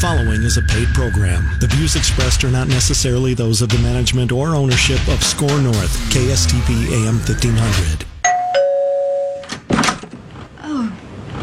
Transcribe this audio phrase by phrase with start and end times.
[0.00, 1.44] following is a paid program.
[1.60, 5.94] The views expressed are not necessarily those of the management or ownership of SKOR North,
[6.10, 8.06] KSTP AM 1500.
[10.62, 10.90] Oh,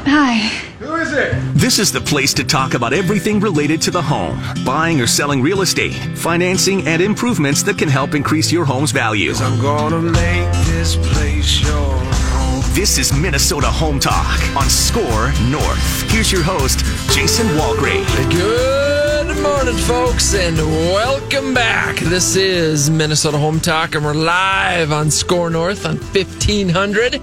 [0.06, 0.38] Hi.
[0.80, 1.36] Who is it?
[1.54, 5.42] This is the place to talk about everything related to the home buying or selling
[5.42, 9.34] real estate, financing, and improvements that can help increase your home's value.
[9.36, 12.37] I'm gonna make this place your home.
[12.78, 16.12] This is Minnesota Home Talk on SKOR North.
[16.12, 18.06] Here's your host, Jason Walgrave.
[18.32, 21.96] Good morning, folks, and welcome back.
[21.96, 27.20] This is Minnesota Home Talk, and we're live on Score North on 1500.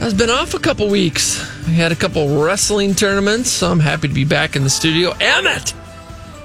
[0.00, 1.48] I've been off a couple weeks.
[1.68, 5.12] We had a couple wrestling tournaments, so I'm happy to be back in the studio.
[5.20, 5.72] Emmett,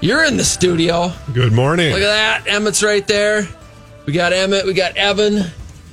[0.01, 1.11] you're in the studio.
[1.33, 1.93] Good morning.
[1.93, 2.47] Look at that.
[2.47, 3.47] Emmett's right there.
[4.05, 4.67] We got Emmett.
[4.67, 5.45] We got Evan.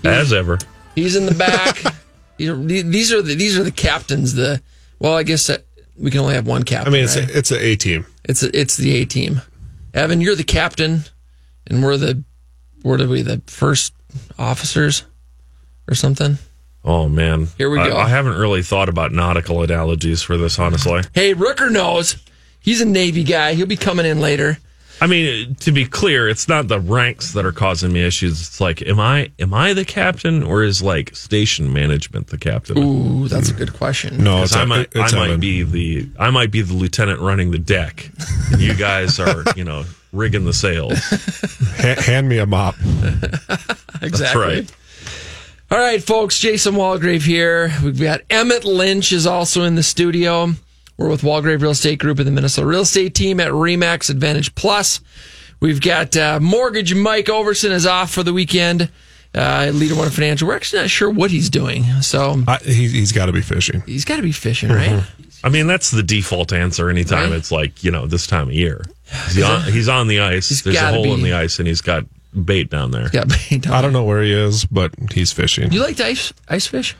[0.04, 0.58] As ever.
[0.94, 1.82] He's in the back.
[2.36, 4.34] These are- these are the these are the captains.
[4.34, 4.60] The
[4.98, 5.58] well, I guess uh,
[5.96, 6.92] we can only have one captain.
[6.92, 7.30] I mean, it's right?
[7.30, 8.06] a, it's an A team.
[8.24, 9.40] It's a, it's the A team.
[9.92, 11.02] Evan, you're the captain,
[11.68, 12.24] and we're the
[12.82, 13.94] what are we the first
[14.36, 15.04] officers
[15.88, 16.38] or something?
[16.84, 17.96] Oh man, Here we I- go.
[17.96, 21.02] I, haven't really thought about nautical analogies for this, honestly.
[21.14, 22.16] Hey, Rooker knows.
[22.60, 23.54] He's a Navy guy.
[23.54, 24.58] He'll be coming in later.
[25.00, 28.40] I mean, to be clear, it's not the ranks that are causing me issues.
[28.40, 32.78] It's like, am I am I the captain or is like station management the captain?
[32.78, 34.22] Ooh, that's a good question.
[34.22, 35.40] No, it's, I might it's I might Evan.
[35.40, 38.10] be the I might be the lieutenant running the deck,
[38.52, 40.98] and you guys are you know rigging the sails.
[41.78, 42.76] Ha- hand me a mop.
[44.00, 44.10] exactly.
[44.10, 44.72] That's right.
[45.70, 46.38] All right, folks.
[46.38, 47.72] Jason Walgrave here.
[47.82, 50.52] We've got Emmett Lynch is also in the studio.
[50.96, 54.54] We're with Walgrave Real Estate Group and the Minnesota Real Estate Team at Remax Advantage
[54.54, 55.00] Plus.
[55.60, 58.90] We've got uh, Mortgage Mike Overson is off for the weekend.
[59.34, 60.46] Uh, Leader One Financial.
[60.46, 63.82] We're actually not sure what he's doing, so I, he, he's got to be fishing.
[63.84, 65.02] he's got to be fishing, right?
[65.42, 67.36] I mean, that's the default answer anytime Right.
[67.38, 68.84] it's like you know this time of year.
[69.32, 70.48] He's on, he's on the ice.
[70.48, 72.04] He's There's a gotta hole in the ice, and he's got
[72.44, 73.10] bait down there.
[73.12, 73.24] Yeah,
[73.70, 75.72] I don't know where he is, but he's fishing.
[75.72, 76.94] You like to ice ice fish?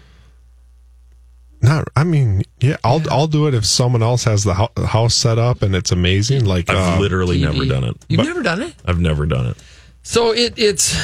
[1.65, 1.89] Not.
[1.97, 5.39] I mean, yeah, I'll I'll do it if someone else has the hou- house set
[5.39, 6.45] up and it's amazing.
[6.45, 7.53] Like I've uh, literally TV.
[7.53, 7.97] never done it.
[8.09, 8.75] You've But- never done it.
[8.85, 9.57] I've never done it.
[10.03, 10.95] So it it's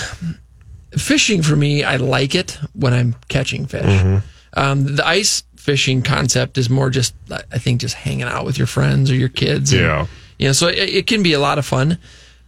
[0.97, 1.85] fishing for me.
[1.85, 3.85] I like it when I'm catching fish.
[3.85, 4.19] Mm-hmm.
[4.61, 8.67] Um, the ice fishing concept is more just I think just hanging out with your
[8.67, 9.73] friends or your kids.
[9.73, 10.07] and- Yeah.
[10.39, 11.99] you know, so it, it can be a lot of fun,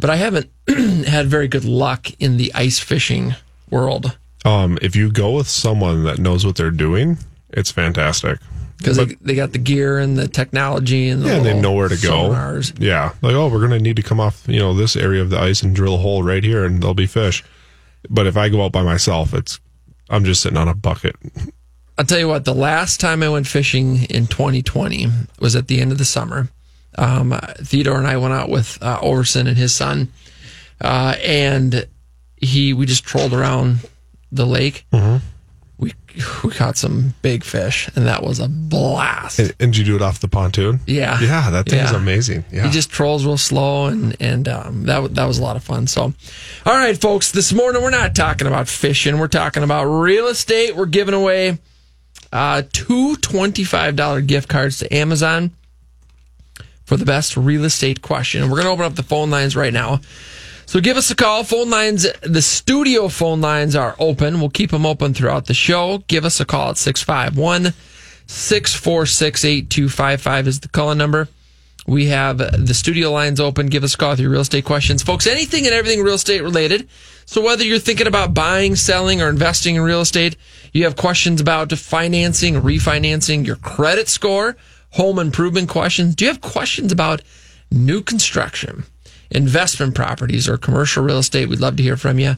[0.00, 0.50] but I haven't
[1.06, 3.34] had very good luck in the ice fishing
[3.70, 7.16] world um, if you go with someone that knows what they're doing,
[7.52, 8.38] it's fantastic.
[8.78, 11.72] because they, they got the gear and the technology and the Yeah, and they know
[11.72, 12.30] where to go.
[12.30, 12.74] sonars.
[12.80, 15.38] Yeah, like oh, we're gonna need to come off you know this area of the
[15.38, 17.44] ice and drill a hole right here, and there'll be fish.
[18.10, 19.60] But if I go out by myself, it's
[20.10, 21.16] I'm just sitting on a bucket.
[21.98, 25.06] I'll tell you what, the last time I went fishing in 2020
[25.38, 26.48] was at the end of the summer.
[26.98, 30.10] Um, Theodore and I went out with uh, Overson and his son,
[30.80, 31.86] uh, and
[32.36, 33.88] he we just trolled around
[34.32, 34.84] the lake.
[34.92, 34.98] We
[36.44, 39.38] we caught some big fish, and that was a blast.
[39.38, 40.80] And, and did you do it off the pontoon?
[40.86, 41.18] Yeah.
[41.20, 41.96] yeah, that thing's Yeah.
[41.96, 42.44] amazing.
[42.52, 45.64] Yeah, He just trolls real slow, and and um, that that was a lot of
[45.64, 45.86] fun.
[45.86, 46.02] So,
[46.64, 49.18] all right, folks, this morning we're not talking about fishing.
[49.18, 50.76] We're talking about real estate.
[50.76, 51.58] We're giving away
[52.32, 55.50] uh, two twenty five dollar gift cards to Amazon
[56.84, 58.42] for the best real estate question.
[58.42, 60.00] And we're going to open up the phone lines right now.
[60.72, 61.44] So give us a call.
[61.44, 64.40] Phone lines, the studio phone lines are open.
[64.40, 65.98] We'll keep them open throughout the show.
[66.08, 67.74] Give us a call at 651
[68.26, 71.28] 646 8255 is the call number.
[71.86, 73.66] We have the studio lines open.
[73.66, 75.02] Give us a call with your real estate questions.
[75.02, 76.88] Folks, anything and everything real estate related.
[77.26, 80.36] So whether you're thinking about buying, selling, or investing in real estate,
[80.72, 84.56] you have questions about financing, refinancing, your credit score,
[84.92, 86.14] home improvement questions.
[86.14, 87.20] Do you have questions about
[87.70, 88.84] new construction,
[89.34, 91.48] investment properties, or commercial real estate?
[91.48, 92.36] We'd love to hear from you.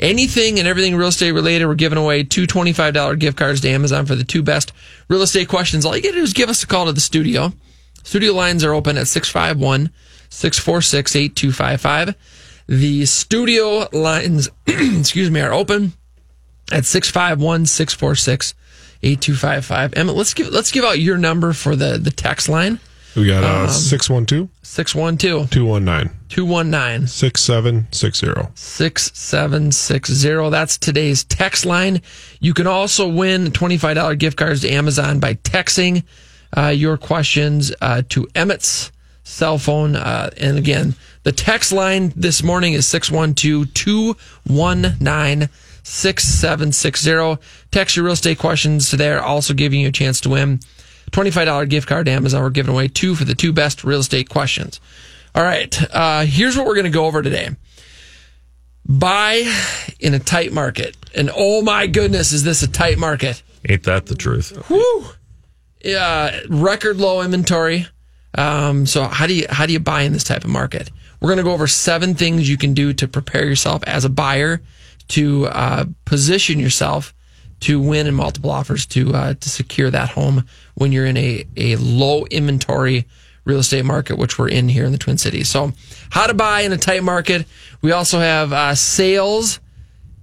[0.00, 4.06] Anything and everything real estate related, we're giving away two $25 gift cards to Amazon
[4.06, 4.72] for the two best
[5.08, 5.84] real estate questions.
[5.84, 7.52] All you got to do is give us a call to the studio.
[8.02, 9.90] Studio lines are open at 651
[10.30, 12.14] 646 8255.
[12.66, 15.92] The studio lines, excuse me, are open
[16.72, 18.54] at 651 646
[19.02, 19.94] 8255.
[19.98, 22.80] Emmett, let's give let's give out your number for the, the text line
[23.16, 28.52] we got Um, uh, 612 612 219 219 6760.
[28.54, 30.50] 6760.
[30.50, 32.02] That's today's text line.
[32.40, 36.04] You can also win $25 gift cards to Amazon by texting
[36.56, 38.92] uh, your questions uh, to Emmett's
[39.24, 39.96] cell phone.
[39.96, 45.48] Uh, and again, the text line this morning is 612 219
[45.82, 47.42] 6760.
[47.70, 50.60] Text your real estate questions to there, also giving you a chance to win
[51.10, 52.42] $25 gift card to Amazon.
[52.42, 54.80] We're giving away two for the two best real estate questions.
[55.34, 55.76] All right.
[55.94, 57.50] Uh, here's what we're going to go over today
[58.86, 59.44] buy
[60.00, 60.96] in a tight market.
[61.14, 63.42] And oh my goodness, is this a tight market?
[63.68, 64.68] Ain't that the truth?
[64.68, 65.04] Woo!
[65.84, 67.86] Yeah, record low inventory.
[68.36, 70.90] Um, so how do you how do you buy in this type of market?
[71.20, 74.08] We're going to go over seven things you can do to prepare yourself as a
[74.08, 74.62] buyer
[75.08, 77.14] to uh, position yourself
[77.60, 81.44] to win in multiple offers to uh, to secure that home when you're in a
[81.56, 83.06] a low inventory
[83.44, 85.48] real estate market, which we're in here in the Twin Cities.
[85.48, 85.72] So,
[86.10, 87.46] how to buy in a tight market.
[87.82, 89.60] We also have uh, sales,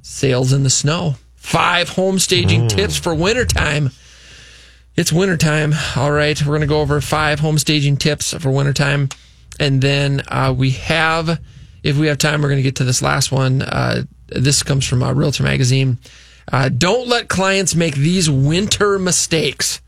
[0.01, 1.15] sales in the snow.
[1.35, 3.91] Five home staging tips for wintertime.
[4.95, 5.73] It's wintertime.
[5.95, 6.39] All right.
[6.41, 9.09] We're going to go over five home staging tips for wintertime.
[9.59, 11.39] And then uh, we have,
[11.83, 13.61] if we have time, we're going to get to this last one.
[13.61, 15.99] Uh, this comes from uh, Realtor Magazine.
[16.51, 19.81] Uh, don't let clients make these winter mistakes.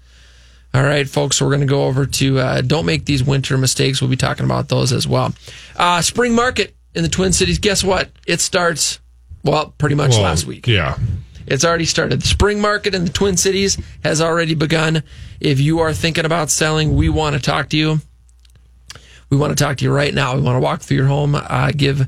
[0.73, 4.01] All right, folks, we're going to go over to uh, don't make these winter mistakes.
[4.01, 5.33] We'll be talking about those as well.
[5.75, 7.57] Uh, spring market in the Twin Cities.
[7.59, 8.09] Guess what?
[8.27, 8.99] It starts,
[9.43, 10.67] well, pretty much Well, last week.
[10.67, 10.97] Yeah.
[11.47, 12.21] It's already started.
[12.21, 15.01] The spring market in the Twin Cities has already begun.
[15.39, 18.01] If you are thinking about selling, we want to talk to you.
[19.31, 20.35] We want to talk to you right now.
[20.35, 22.07] We want to walk through your home, uh, give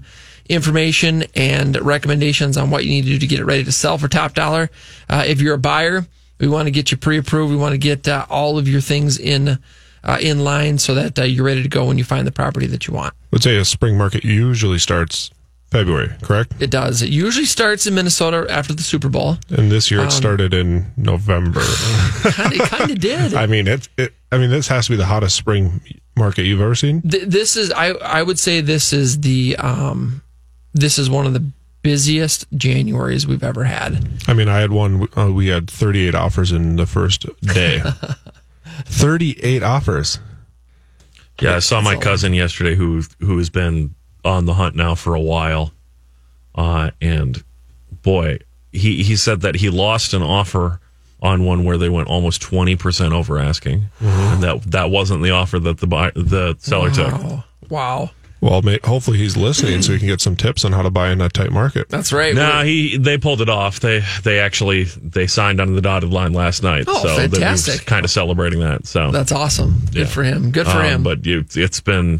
[0.51, 3.97] information and recommendations on what you need to do to get it ready to sell
[3.97, 4.69] for top dollar.
[5.09, 6.05] Uh, if you're a buyer,
[6.39, 7.51] we want to get you pre-approved.
[7.51, 9.57] We want to get uh, all of your things in
[10.03, 12.65] uh, in line so that uh, you're ready to go when you find the property
[12.67, 13.13] that you want.
[13.31, 15.29] Let's say a spring market usually starts
[15.69, 16.53] February, correct?
[16.59, 17.01] It does.
[17.01, 19.37] It usually starts in Minnesota after the Super Bowl.
[19.49, 21.61] And this Um, year it started in November.
[21.61, 22.23] Of,
[22.69, 23.35] kind of did.
[23.35, 24.13] I mean, it, it.
[24.31, 25.79] I mean, this has to be the hottest spring
[26.17, 27.01] market you've ever seen.
[27.03, 30.21] Th- this is I I would say this is the um
[30.73, 31.43] this is one of the
[31.81, 34.07] busiest Januaries we've ever had.
[34.27, 35.07] I mean, I had one.
[35.17, 37.81] Uh, we had 38 offers in the first day.
[38.85, 40.19] 38 offers.
[41.39, 45.15] Yeah, I saw my cousin yesterday who who has been on the hunt now for
[45.15, 45.71] a while,
[46.53, 47.43] uh, and
[48.03, 48.37] boy,
[48.71, 50.79] he he said that he lost an offer
[51.19, 55.31] on one where they went almost twenty percent over asking, and that that wasn't the
[55.31, 57.43] offer that the buy, the seller took.
[57.69, 58.11] Wow.
[58.41, 58.49] Wow.
[58.49, 61.11] Well, may, hopefully he's listening so he can get some tips on how to buy
[61.11, 61.89] in that tight market.
[61.89, 62.33] That's right.
[62.35, 63.79] No, he they pulled it off.
[63.79, 66.85] They they actually they signed on the dotted line last night.
[66.87, 67.85] Oh, so fantastic.
[67.85, 68.87] kind of celebrating that.
[68.87, 69.81] So That's awesome.
[69.93, 70.05] Good Yeah.
[70.05, 70.51] for him.
[70.51, 71.03] Good for Um, him.
[71.03, 72.19] But you, it's been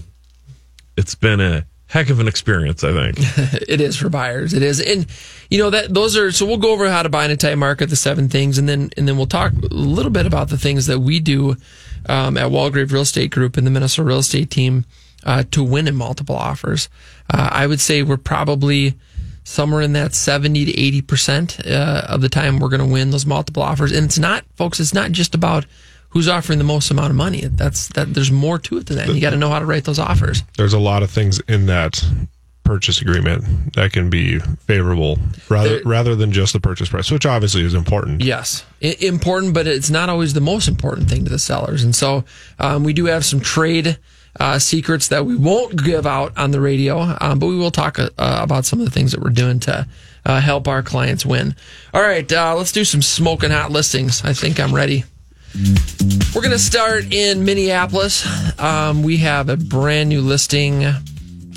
[0.96, 2.84] it's been a heck of an experience.
[2.84, 3.18] I think.
[3.68, 4.54] it is for buyers.
[4.54, 5.08] It is, and
[5.50, 6.32] you know that those are.
[6.32, 8.70] So we'll go over how to buy in a tight market, the seven things, and
[8.70, 11.56] then and then we'll talk a little bit about the things that we do
[12.08, 14.86] um, at Walgrave Real Estate Group and the Minnesota Real Estate Team
[15.26, 16.90] uh, to win in multiple offers.
[17.34, 18.96] Uh, I would say we're probably
[19.44, 23.12] somewhere in that 70 to 80 percent uh, of the time we're going to win
[23.12, 24.80] those multiple offers, and it's not, folks.
[24.80, 25.66] It's not just about
[26.10, 27.42] who's offering the most amount of money.
[27.46, 28.14] That's that.
[28.14, 29.10] There's more to it than that.
[29.10, 30.44] You got to know how to write those offers.
[30.58, 32.04] There's a lot of things in that
[32.64, 35.18] purchase agreement that can be favorable
[35.50, 38.22] rather There- rather than just the purchase price, which obviously is important.
[38.24, 41.84] Yes, I- important, but it's not always the most important thing to the sellers.
[41.84, 42.24] And so
[42.60, 43.98] um, we do have some trade
[44.40, 48.00] uh, secrets that we won't give out on the radio, um, but we will talk
[48.00, 49.88] uh, about some of the things that we're doing to
[50.26, 51.56] uh, help our clients win.
[51.94, 54.24] All right, uh, let's do some smoking hot listings.
[54.24, 55.04] I think I'm ready.
[56.34, 58.26] We're going to start in Minneapolis.
[58.60, 60.86] Um, we have a brand new listing.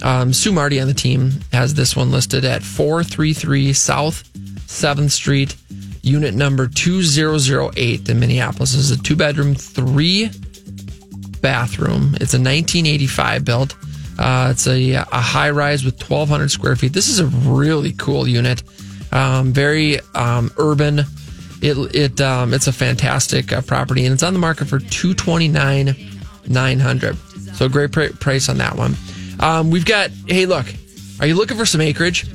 [0.02, 4.24] Um, Sue Marty on the team has this one listed at 433 South
[4.66, 5.54] 7th Street,
[6.02, 8.72] unit number 2008 in Minneapolis.
[8.72, 10.30] This is a two bedroom, three
[11.44, 12.14] bathroom.
[12.22, 13.76] It's a 1985 built.
[14.18, 16.94] Uh, it's a, a high rise with 1,200 square feet.
[16.94, 18.62] This is a really cool unit.
[19.12, 21.00] Um, very um, urban.
[21.60, 25.94] It it um, it's a fantastic uh, property, and it's on the market for 229
[26.48, 27.16] 900.
[27.54, 28.96] So great pr- price on that one.
[29.38, 30.10] Um, we've got.
[30.26, 30.66] Hey, look.
[31.20, 32.26] Are you looking for some acreage?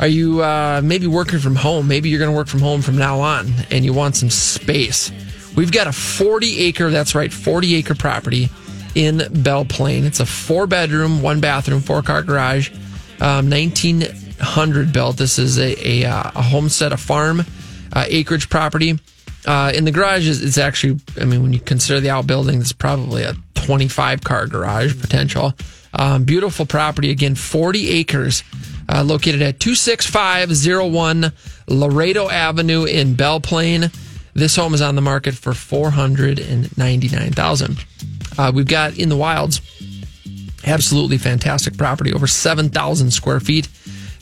[0.00, 1.86] Are you uh, maybe working from home?
[1.86, 5.12] Maybe you're going to work from home from now on, and you want some space.
[5.54, 6.90] We've got a 40 acre.
[6.90, 8.48] That's right, 40 acre property
[8.94, 10.04] in Belle Plaine.
[10.04, 12.70] It's a four bedroom, one bathroom, four car garage.
[13.20, 15.16] Um, 1900 built.
[15.16, 17.44] This is a a, uh, a homestead, a farm
[17.92, 18.98] uh, acreage property.
[19.44, 21.00] Uh, in the garage is it's actually.
[21.20, 25.54] I mean, when you consider the outbuilding, it's probably a 25 car garage potential.
[25.94, 28.42] Um, beautiful property again, 40 acres,
[28.88, 31.32] uh, located at 26501
[31.68, 33.90] Laredo Avenue in Belle Plaine.
[34.34, 37.84] This home is on the market for 499000
[38.38, 39.60] uh, We've got in the wilds,
[40.64, 43.68] absolutely fantastic property, over 7,000 square feet,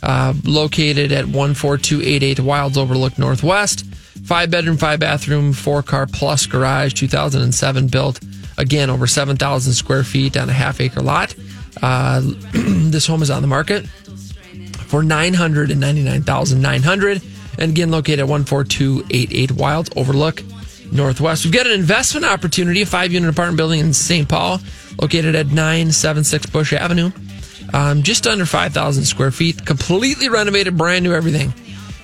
[0.03, 3.87] uh, located at 14288 Wilds Overlook Northwest.
[4.25, 8.21] Five bedroom, five bathroom, four car plus garage, 2007 built.
[8.59, 11.35] Again, over 7,000 square feet on a half acre lot.
[11.81, 12.21] Uh,
[12.53, 13.87] this home is on the market
[14.91, 20.43] for 999900 and again located at 14288 Wilds Overlook
[20.93, 21.45] Northwest.
[21.45, 24.29] We've got an investment opportunity, a five unit apartment building in St.
[24.29, 24.61] Paul,
[25.01, 27.11] located at 976 Bush Avenue.
[27.73, 31.55] Um, just under 5,000 square feet, completely renovated, brand new everything.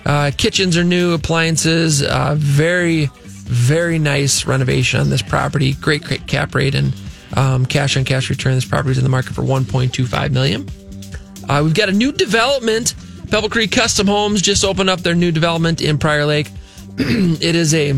[0.04, 5.74] Uh, kitchens are new, appliances, uh, very, very nice renovation on this property.
[5.74, 6.94] Great, great cap rate and
[7.34, 8.54] um, cash on cash return.
[8.54, 10.68] This property is in the market for 1.25 million.
[11.48, 12.94] Uh, we've got a new development.
[13.30, 16.50] Pebble Creek Custom Homes just opened up their new development in Prior Lake.
[16.98, 17.92] it is a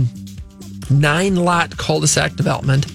[0.91, 2.87] nine lot cul-de-sac development.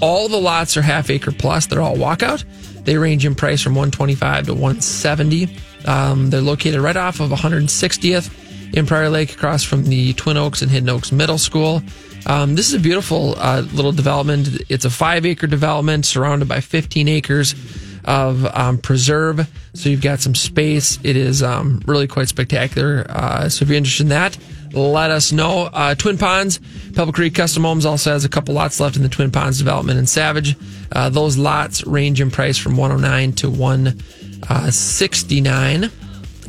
[0.00, 1.66] All the lots are half acre plus.
[1.66, 2.44] They're all walkout.
[2.84, 5.56] They range in price from 125 to 170.
[5.86, 10.62] Um, they're located right off of 160th in Prior Lake, across from the Twin Oaks
[10.62, 11.82] and Hidden Oaks Middle School.
[12.26, 14.48] Um, this is a beautiful uh, little development.
[14.68, 17.54] It's a five acre development surrounded by 15 acres
[18.04, 19.48] of um, preserve.
[19.74, 20.98] So you've got some space.
[21.02, 23.06] It is um, really quite spectacular.
[23.08, 24.36] Uh, so if you're interested in that,
[24.72, 25.68] let us know.
[25.72, 26.60] Uh, Twin Ponds,
[26.94, 29.98] Pebble Creek Custom Homes also has a couple lots left in the Twin Ponds development
[29.98, 30.56] in Savage.
[30.92, 35.90] Uh, those lots range in price from 109 to 169.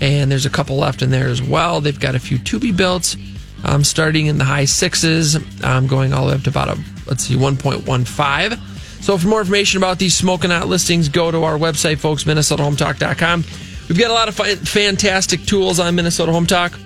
[0.02, 1.82] And there's a couple left in there as well.
[1.82, 3.16] They've got a few to be built,
[3.64, 6.78] um, starting in the high sixes, um, going all the way up to about a
[7.08, 8.60] let's see 1.15.
[9.02, 13.44] So for more information about these smoking out listings, go to our website, folks, MinnesotaHometalk.com.
[13.90, 14.36] We've got a lot of
[14.70, 16.80] fantastic tools on Minnesota Home Talk.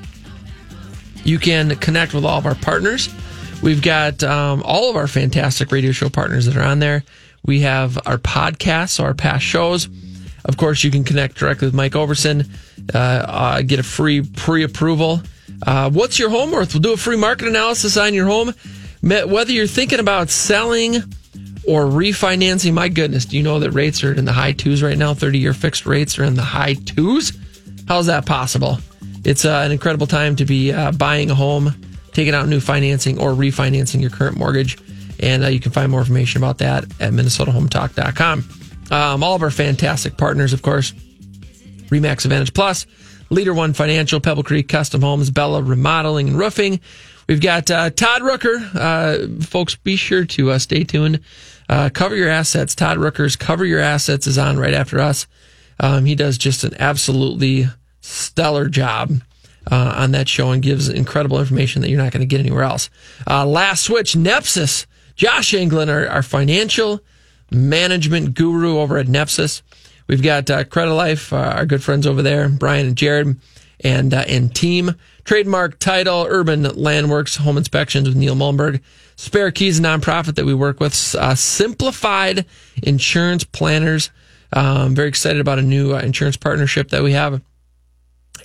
[1.26, 3.10] You can connect with all of our partners.
[3.62, 7.04] We've got um, all of our fantastic radio show partners that are on there.
[7.46, 9.90] We have our podcasts, our past shows.
[10.46, 12.50] Of course, you can connect directly with Mike Overson,
[12.94, 15.22] uh, uh, get a free pre approval.
[15.66, 16.74] Uh, what's your home worth?
[16.74, 18.54] We'll do a free market analysis on your home.
[19.02, 21.04] Whether you're thinking about selling
[21.68, 24.98] or refinancing, my goodness, do you know that rates are in the high twos right
[24.98, 25.14] now?
[25.14, 27.38] 30 year fixed rates are in the high twos.
[27.88, 28.80] How's that possible?
[29.24, 31.74] It's uh, an incredible time to be uh, buying a home,
[32.14, 34.78] taking out new financing, or refinancing your current mortgage.
[35.20, 38.44] And uh, you can find more information about that at MinnesotaHometalk.com.
[38.92, 40.92] Um, all of our fantastic partners, of course,
[41.90, 42.86] Remax Advantage Plus,
[43.30, 46.80] Leader One Financial, Pebble Creek Custom Homes, Bella Remodeling and Roofing.
[47.28, 48.76] We've got uh, Todd Rooker.
[48.76, 51.22] Uh, folks, be sure to uh, stay tuned.
[51.70, 52.76] Uh, cover your assets.
[52.76, 55.28] Todd Rooker's Cover Your Assets is on right after us.
[55.80, 57.66] Um, he does just an absolutely
[58.02, 59.14] stellar job
[59.72, 62.64] uh, on that show and gives incredible information that you're not going to get anywhere
[62.64, 62.90] else.
[63.28, 64.86] Uh, last switch, Nepsis.
[65.16, 67.00] Josh England, our, our, financial
[67.50, 69.62] management guru over at Nepsis.
[70.08, 73.40] We've got uh, Credit Life, uh, our good friends over there, Brian and Jared,
[73.80, 74.96] and uh, and team.
[75.24, 78.82] Trademark title, Urban Landworks, Home Inspections with Neil Mullenberg.
[79.16, 81.16] Spare Keys, a nonprofit that we work with.
[81.16, 82.46] Uh, simplified
[82.84, 84.12] Insurance Planners.
[84.54, 87.42] Um, very excited about a new insurance partnership that we have.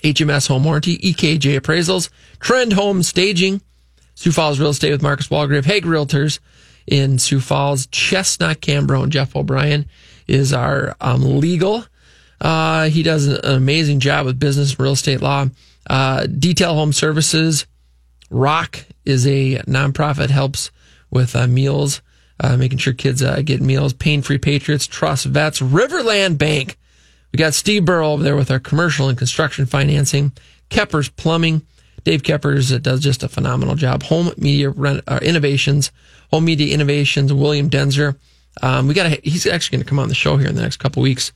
[0.03, 2.09] HMS Home Warranty, EKJ Appraisals,
[2.39, 3.61] Trend Home Staging,
[4.15, 6.39] Sioux Falls Real Estate with Marcus Walgrave, Hegg Realtors
[6.87, 9.85] in Sioux Falls, Chestnut Cambronne, Jeff O'Brien
[10.27, 11.85] is our um, legal.
[12.39, 15.45] Uh, he does an amazing job with business and real estate law.
[15.87, 17.67] Uh, Detail Home Services,
[18.29, 20.71] Rock is a nonprofit helps
[21.09, 22.01] with uh, meals,
[22.39, 23.93] uh, making sure kids uh, get meals.
[23.93, 26.77] Pain Free Patriots, Trust Vets, Riverland Bank.
[27.31, 30.31] We got Steve Burrow over there with our commercial and construction financing.
[30.69, 31.61] Keppers Plumbing.
[32.03, 34.03] Dave Keppers does just a phenomenal job.
[34.03, 35.91] Home Media uh, Innovations,
[36.31, 37.31] Home Media Innovations.
[37.31, 38.17] William Denzer.
[38.61, 39.23] Um, we got.
[39.23, 41.31] He's actually going to come on the show here in the next couple weeks.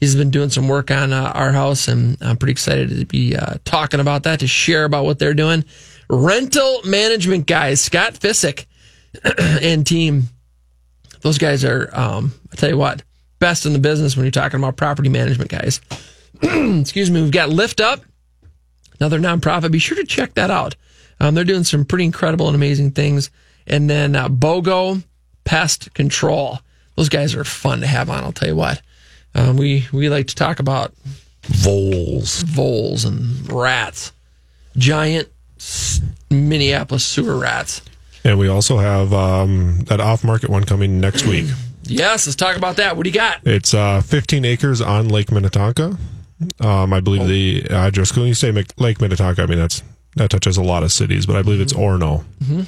[0.00, 3.36] He's been doing some work on uh, our house, and I'm pretty excited to be
[3.36, 5.64] uh, talking about that to share about what they're doing.
[6.08, 8.66] Rental management guys, Scott Fissick
[9.38, 10.24] and team.
[11.22, 11.90] Those guys are.
[11.92, 13.02] Um, I tell you what,
[13.38, 15.80] best in the business when you're talking about property management guys.
[16.42, 17.22] Excuse me.
[17.22, 18.02] We've got Lift Up,
[19.00, 19.72] another nonprofit.
[19.72, 20.76] Be sure to check that out.
[21.18, 23.30] Um, they're doing some pretty incredible and amazing things.
[23.66, 25.02] And then uh, BOGO
[25.44, 26.60] Pest Control.
[26.96, 28.22] Those guys are fun to have on.
[28.22, 28.80] I'll tell you what.
[29.34, 30.94] Um, we we like to talk about
[31.42, 34.12] voles, voles, and rats,
[34.76, 35.28] giant
[36.30, 37.82] Minneapolis sewer rats.
[38.24, 41.46] And we also have um, that off-market one coming next week.
[41.88, 42.96] Yes, let's talk about that.
[42.96, 43.38] What do you got?
[43.44, 45.96] It's uh, 15 acres on Lake Minnetonka.
[46.60, 47.26] Um, I believe oh.
[47.26, 48.16] the address.
[48.16, 49.84] When you say Lake Minnetonka, I mean that's
[50.16, 52.02] that touches a lot of cities, but I believe it's mm-hmm.
[52.02, 52.24] Orono.
[52.42, 52.62] Mm-hmm.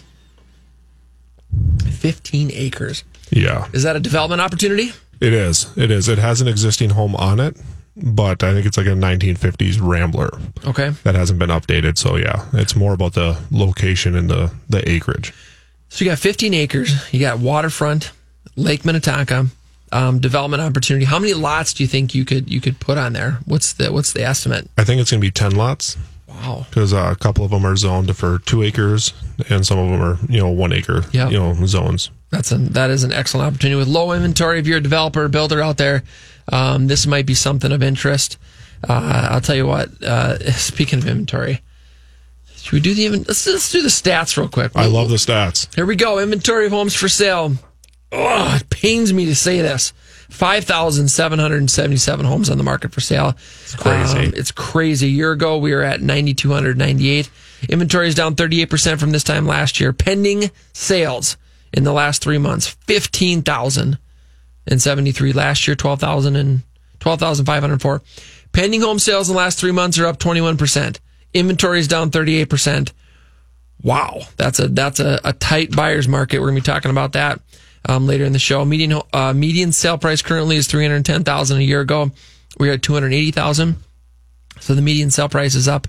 [1.90, 3.04] 15 acres.
[3.30, 3.66] Yeah.
[3.72, 4.92] Is that a development opportunity?
[5.20, 5.76] It is.
[5.76, 6.08] It is.
[6.08, 7.56] It has an existing home on it.
[8.02, 10.30] But I think it's like a 1950s Rambler
[10.66, 10.90] Okay.
[11.04, 11.98] that hasn't been updated.
[11.98, 15.32] So yeah, it's more about the location and the the acreage.
[15.88, 16.92] So you got 15 acres.
[17.12, 18.12] You got waterfront,
[18.56, 19.46] Lake Minnetonka,
[19.90, 21.06] um, development opportunity.
[21.06, 23.38] How many lots do you think you could you could put on there?
[23.46, 24.68] What's the what's the estimate?
[24.76, 25.96] I think it's going to be 10 lots
[26.28, 26.66] Wow.
[26.68, 29.12] because uh, a couple of them are zoned for two acres,
[29.48, 31.30] and some of them are you know one acre Yeah.
[31.30, 32.10] you know zones.
[32.30, 34.58] That's an that is an excellent opportunity with low inventory.
[34.60, 36.02] If you're a developer builder out there,
[36.52, 38.38] um, this might be something of interest.
[38.88, 40.02] Uh, I'll tell you what.
[40.02, 41.62] Uh, speaking of inventory,
[42.56, 44.72] should we do the let's let's do the stats real quick.
[44.74, 45.74] I love the stats.
[45.74, 46.18] Here we go.
[46.18, 47.54] Inventory of homes for sale.
[48.10, 49.92] Oh, it pains me to say this.
[50.30, 53.30] 5,777 homes on the market for sale.
[53.30, 54.18] It's crazy.
[54.36, 55.06] it's crazy.
[55.06, 57.30] A year ago, we were at 9,298.
[57.68, 59.92] Inventory is down 38% from this time last year.
[59.92, 61.36] Pending sales
[61.72, 62.76] in the last three months,
[64.68, 65.32] 15,073.
[65.32, 66.62] Last year, 12,000 and
[67.00, 68.02] 12,504.
[68.52, 70.98] Pending home sales in the last three months are up 21%.
[71.34, 72.92] Inventory is down 38%.
[73.82, 76.40] Wow, that's a that's a, a tight buyer's market.
[76.40, 77.40] We're gonna be talking about that
[77.88, 78.64] um, later in the show.
[78.64, 81.58] Median uh, median sale price currently is three hundred ten thousand.
[81.58, 82.10] A year ago,
[82.58, 83.76] we were at two hundred eighty thousand.
[84.58, 85.86] So the median sale price is up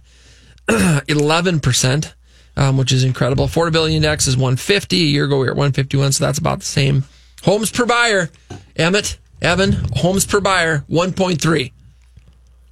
[1.07, 2.13] eleven percent,
[2.55, 3.47] um, which is incredible.
[3.47, 5.01] Affordability index is one fifty.
[5.01, 6.11] A year ago, we were at one fifty one.
[6.11, 7.05] So that's about the same.
[7.43, 8.29] Homes per buyer,
[8.75, 11.73] Emmett, Evan, homes per buyer one point three.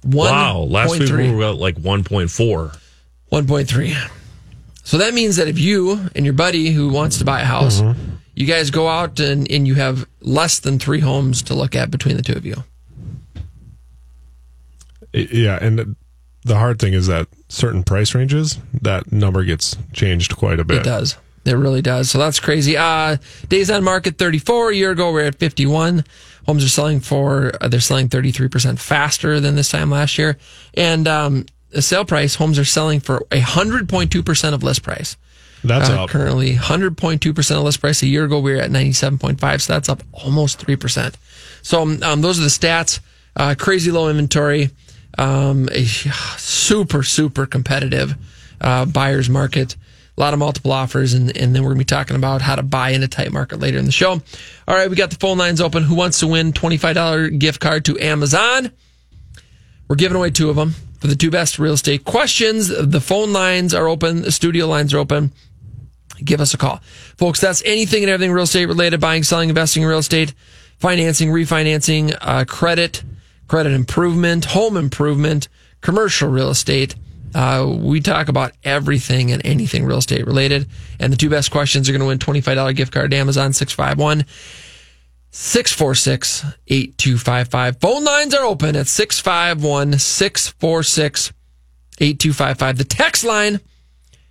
[0.04, 0.60] Wow.
[0.60, 2.78] Last week we were at like 1.4.
[3.32, 4.10] 1.3.
[4.84, 7.80] So that means that if you and your buddy who wants to buy a house,
[7.80, 8.14] mm-hmm.
[8.34, 11.90] you guys go out and, and you have less than three homes to look at
[11.90, 12.64] between the two of you.
[15.12, 15.96] Yeah, and
[16.44, 20.78] the hard thing is that certain price ranges, that number gets changed quite a bit.
[20.78, 21.16] It does.
[21.48, 22.10] It really does.
[22.10, 22.76] So that's crazy.
[22.76, 23.16] Uh,
[23.48, 24.70] days on market 34.
[24.70, 26.04] A year ago, we are at 51.
[26.46, 30.38] Homes are selling for, uh, they're selling 33% faster than this time last year.
[30.74, 35.16] And um, the sale price, homes are selling for 100.2% of list price.
[35.64, 36.10] That's uh, up.
[36.10, 38.02] currently 100.2% of list price.
[38.02, 41.14] A year ago, we were at 97.5, so that's up almost 3%.
[41.62, 43.00] So um, those are the stats.
[43.36, 44.70] Uh, crazy low inventory,
[45.16, 48.16] um, a super, super competitive
[48.60, 49.76] uh, buyer's market.
[50.18, 52.56] A lot of multiple offers, and, and then we're going to be talking about how
[52.56, 54.10] to buy in a tight market later in the show.
[54.10, 55.84] All right, we got the phone lines open.
[55.84, 58.72] Who wants to win $25 gift card to Amazon?
[59.86, 62.66] We're giving away two of them for the two best real estate questions.
[62.66, 65.32] The phone lines are open, the studio lines are open.
[66.16, 66.80] Give us a call.
[67.16, 70.34] Folks, that's anything and everything real estate related buying, selling, investing in real estate,
[70.78, 73.04] financing, refinancing, uh, credit,
[73.46, 75.46] credit improvement, home improvement,
[75.80, 76.96] commercial real estate.
[77.34, 80.68] Uh, we talk about everything and anything real estate related.
[80.98, 84.24] And the two best questions are going to win $25 gift card to Amazon 651
[85.30, 87.80] 646 8255.
[87.80, 91.32] Phone lines are open at 651 646
[92.00, 92.78] 8255.
[92.78, 93.60] The text line,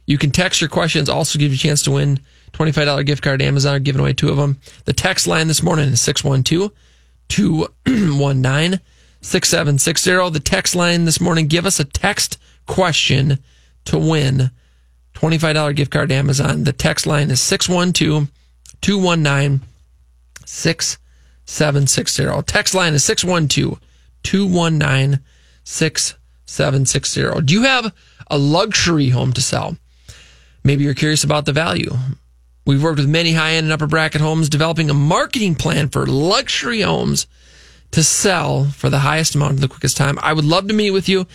[0.05, 2.19] you can text your questions, also give you a chance to win
[2.53, 3.73] $25 gift card to Amazon.
[3.73, 4.57] We're giving away two of them.
[4.85, 6.71] The text line this morning is 612
[7.29, 8.79] 219
[9.21, 10.29] 6760.
[10.31, 13.39] The text line this morning, give us a text question
[13.85, 14.51] to win
[15.15, 16.63] $25 gift card to Amazon.
[16.63, 18.29] The text line is 612
[18.81, 19.67] 219
[20.45, 22.41] 6760.
[22.43, 23.79] Text line is 612
[24.23, 25.19] 219
[25.63, 27.41] 6760.
[27.45, 27.93] Do you have
[28.29, 29.77] a luxury home to sell?
[30.63, 31.91] Maybe you're curious about the value.
[32.65, 36.05] We've worked with many high end and upper bracket homes, developing a marketing plan for
[36.05, 37.25] luxury homes
[37.91, 40.17] to sell for the highest amount in the quickest time.
[40.21, 41.25] I would love to meet with you.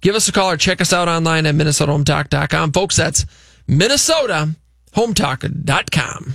[0.00, 2.72] Give us a call or check us out online at MinnesotaHometalk.com.
[2.72, 3.26] Folks, that's
[3.68, 6.34] MinnesotaHometalk.com.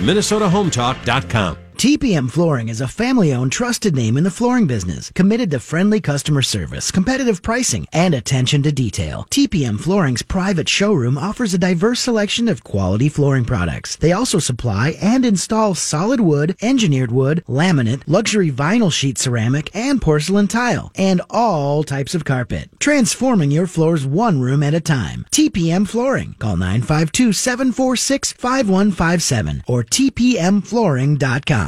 [0.00, 1.67] MinnesotaHometalk.com.
[1.78, 6.00] TPM Flooring is a family owned, trusted name in the flooring business, committed to friendly
[6.00, 9.28] customer service, competitive pricing, and attention to detail.
[9.30, 13.94] TPM Flooring's private showroom offers a diverse selection of quality flooring products.
[13.94, 20.02] They also supply and install solid wood, engineered wood, laminate, luxury vinyl sheet ceramic, and
[20.02, 25.26] porcelain tile, and all types of carpet, transforming your floors one room at a time.
[25.30, 26.34] TPM Flooring.
[26.40, 31.67] Call 952 746 5157 or tpmflooring.com.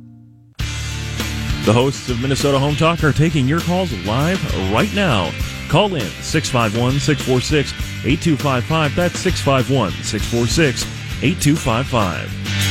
[1.63, 4.43] The hosts of Minnesota Home Talk are taking your calls live
[4.73, 5.31] right now.
[5.69, 7.71] Call in 651 646
[8.03, 8.95] 8255.
[8.95, 10.83] That's 651 646
[11.21, 12.70] 8255.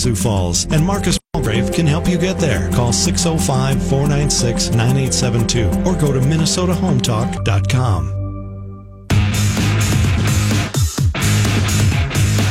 [0.01, 2.71] Sioux Falls, and Marcus Walgrave can help you get there.
[2.71, 8.17] Call 605 496 9872 or go to MinnesotaHometalk.com.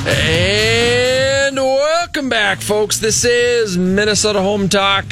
[0.06, 2.98] And welcome back, folks.
[2.98, 5.06] This is Minnesota Home Talk,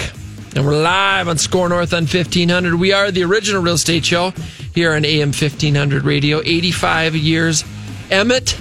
[0.54, 2.76] and we're live on SKOR North on 1500.
[2.76, 4.30] We are the original real estate show
[4.76, 6.40] here on AM 1500 radio.
[6.40, 7.64] 85 years.
[8.12, 8.56] Emmett,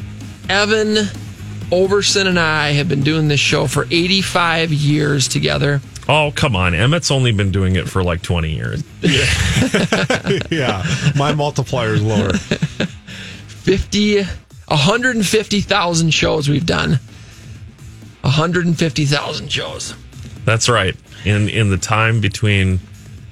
[0.50, 1.10] Evan,
[1.72, 5.82] Overson, and I have been doing this show for 85 years together.
[6.08, 6.74] Oh, come on.
[6.74, 8.84] Emmett's only been doing it for like 20 years.
[10.50, 10.84] yeah,
[11.16, 12.34] my multiplier is lower.
[13.58, 17.00] 50, 150,000 shows we've done.
[18.22, 19.94] 150,000 shows.
[20.46, 20.96] That's right.
[21.26, 22.80] In in the time between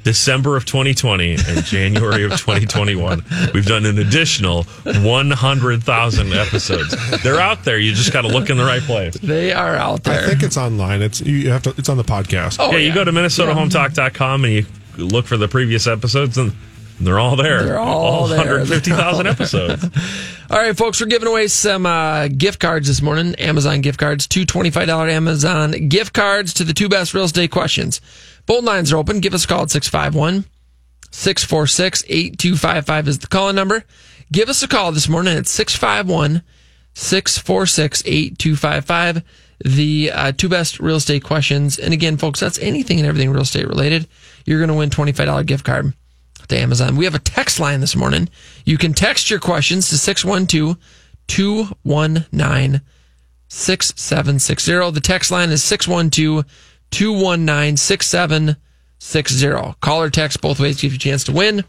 [0.05, 7.23] December of 2020 and January of 2021, we've done an additional 100,000 episodes.
[7.23, 7.79] They're out there.
[7.79, 9.15] You just got to look in the right place.
[9.15, 10.23] They are out there.
[10.23, 11.01] I think it's online.
[11.01, 11.73] It's you have to.
[11.77, 12.57] It's on the podcast.
[12.59, 14.65] Oh, yeah, you go to minnesotahometalk.com and you
[14.97, 16.53] look for the previous episodes and
[16.99, 17.63] they're all there.
[17.63, 18.37] They're all there.
[18.37, 19.83] 150,000 episodes.
[20.49, 23.33] All right, folks, we're giving away some uh, gift cards this morning.
[23.35, 27.99] Amazon gift cards, two $25 Amazon gift cards to the two best real estate questions.
[28.45, 29.19] Both lines are open.
[29.19, 30.45] Give us a call at 651
[31.11, 33.85] 646 8255 is the calling number.
[34.31, 36.41] Give us a call this morning at 651
[36.93, 39.23] 646 8255.
[39.63, 41.79] The uh, two best real estate questions.
[41.79, 44.07] And again, folks, that's anything and everything real estate related.
[44.45, 45.93] You're going to win $25 gift card
[46.47, 46.95] to Amazon.
[46.97, 48.29] We have a text line this morning.
[48.65, 50.77] You can text your questions to 612
[51.27, 52.81] 219
[53.47, 54.91] 6760.
[54.91, 56.45] The text line is 612
[56.95, 59.75] 219 6760.
[59.81, 61.65] Call or text both ways give you a chance to win.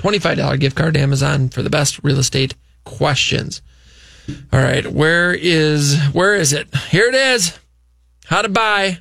[0.00, 3.62] $25 gift card to Amazon for the best real estate questions.
[4.52, 6.74] All right, where is where is it?
[6.90, 7.56] Here it is.
[8.24, 8.98] How to buy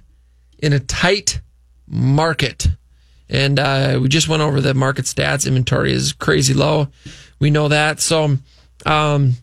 [0.60, 1.42] in a tight
[1.88, 2.68] market.
[3.28, 5.48] And uh, we just went over the market stats.
[5.48, 6.90] Inventory is crazy low.
[7.40, 8.00] We know that.
[8.00, 8.38] So,
[8.86, 9.34] um,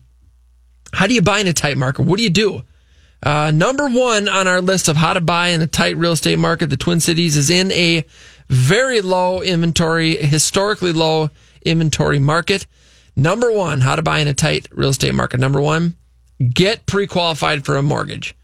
[0.93, 2.03] how do you buy in a tight market?
[2.03, 2.63] What do you do?
[3.23, 6.37] Uh, number one on our list of how to buy in a tight real estate
[6.37, 8.05] market, the Twin Cities is in a
[8.49, 11.29] very low inventory, historically low
[11.65, 12.67] inventory market.
[13.15, 15.39] Number one, how to buy in a tight real estate market.
[15.39, 15.95] Number one,
[16.53, 18.35] get pre qualified for a mortgage.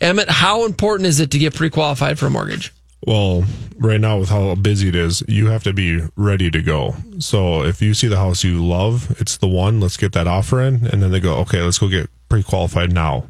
[0.00, 2.72] Emmett, how important is it to get pre qualified for a mortgage?
[3.06, 3.44] Well,
[3.76, 6.96] right now with how busy it is, you have to be ready to go.
[7.18, 9.78] So if you see the house you love, it's the one.
[9.78, 13.28] Let's get that offer in, and then they go, okay, let's go get pre-qualified now.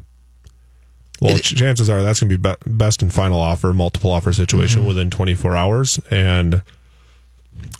[1.21, 4.33] Well, ch- chances are that's going to be, be best and final offer, multiple offer
[4.33, 4.87] situation Mm-hmm.
[4.87, 5.99] within 24 hours.
[6.11, 6.61] And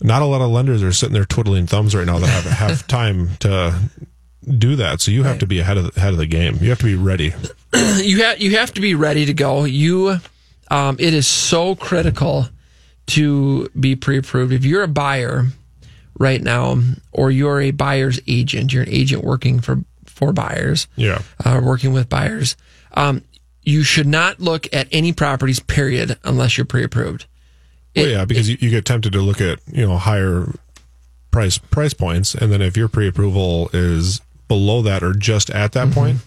[0.01, 2.87] not a lot of lenders are sitting there twiddling thumbs right now that have, have
[2.87, 3.77] time to
[4.57, 5.01] do that.
[5.01, 6.57] So you have to be ahead of the, ahead of the game.
[6.61, 7.33] You have to be ready.
[7.97, 9.65] you have you have to be ready to go.
[9.65, 10.19] You,
[10.71, 12.47] um, it is so critical
[13.07, 14.53] to be pre-approved.
[14.53, 15.45] If you're a buyer
[16.17, 16.79] right now,
[17.11, 21.21] or you're a buyer's agent, you're an agent working for for buyers, Yeah.
[21.43, 22.55] uh, working with buyers.
[22.95, 23.23] Um,
[23.63, 27.25] you should not look at any properties, period, unless you're pre-approved.
[27.95, 30.47] Well, yeah, because you, you get tempted to look at you know higher
[31.31, 35.91] price price points, and then if your pre-approval is below that or just at that
[35.91, 36.19] point,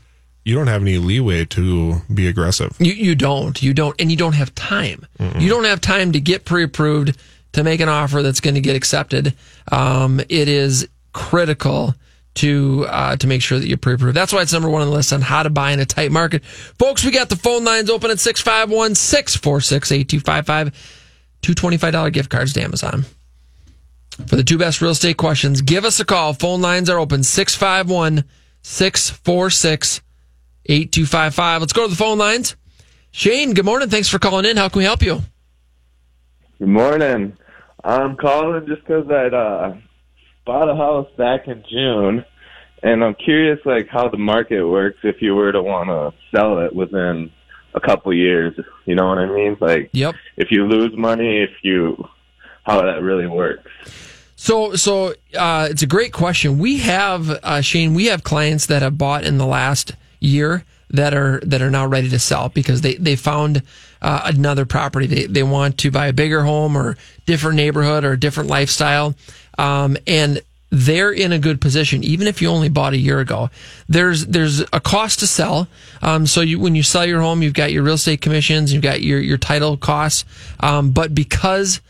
[0.45, 2.75] you don't have any leeway to be aggressive.
[2.79, 5.07] You you don't you don't and you don't have time.
[5.39, 7.17] You don't have time to get pre-approved
[7.53, 9.35] to make an offer that's going to get accepted.
[9.71, 11.95] Um, it is critical
[12.38, 14.16] to uh, to make sure that you're pre-approved.
[14.16, 16.11] That's why it's number one on the list on how to buy in a tight
[16.11, 16.44] market.
[16.44, 21.05] Folks, we got the phone lines open at 651 646 8255.
[21.40, 23.05] Two $25 gift cards to Amazon.
[24.27, 26.33] For the two best real estate questions, give us a call.
[26.33, 28.24] Phone lines are open 651
[28.62, 30.01] 646
[30.66, 31.61] 8255.
[31.61, 32.57] Let's go to the phone lines.
[33.11, 33.88] Shane, good morning.
[33.88, 34.57] Thanks for calling in.
[34.57, 35.20] How can we help you?
[36.59, 37.37] Good morning.
[37.85, 39.74] I'm calling just because I'd uh,
[40.44, 42.24] bought a house back in June,
[42.83, 46.61] and I'm curious like how the market works if you were to want to sell
[46.61, 47.31] it within
[47.75, 48.59] a couple years.
[48.87, 49.57] You know what I mean?
[49.61, 50.14] Like, yep.
[50.37, 52.09] If you lose money, if you
[52.64, 53.71] how that really works.
[54.37, 56.59] So, so uh, it's a great question.
[56.59, 57.95] We have uh, Shane.
[57.95, 61.87] We have clients that have bought in the last year that are that are now
[61.87, 63.62] ready to sell because they they found
[64.01, 65.07] uh, another property.
[65.07, 69.14] They they want to buy a bigger home or different neighborhood or different lifestyle,
[69.59, 72.05] um, and they're in a good position.
[72.05, 73.51] Even if you only bought a year ago,
[73.89, 75.69] there's there's a cost to sell.
[76.03, 78.83] Um, so you when you sell your home, you've got your real estate commissions, you've
[78.83, 80.25] got your your title costs,
[80.61, 81.81] um, but because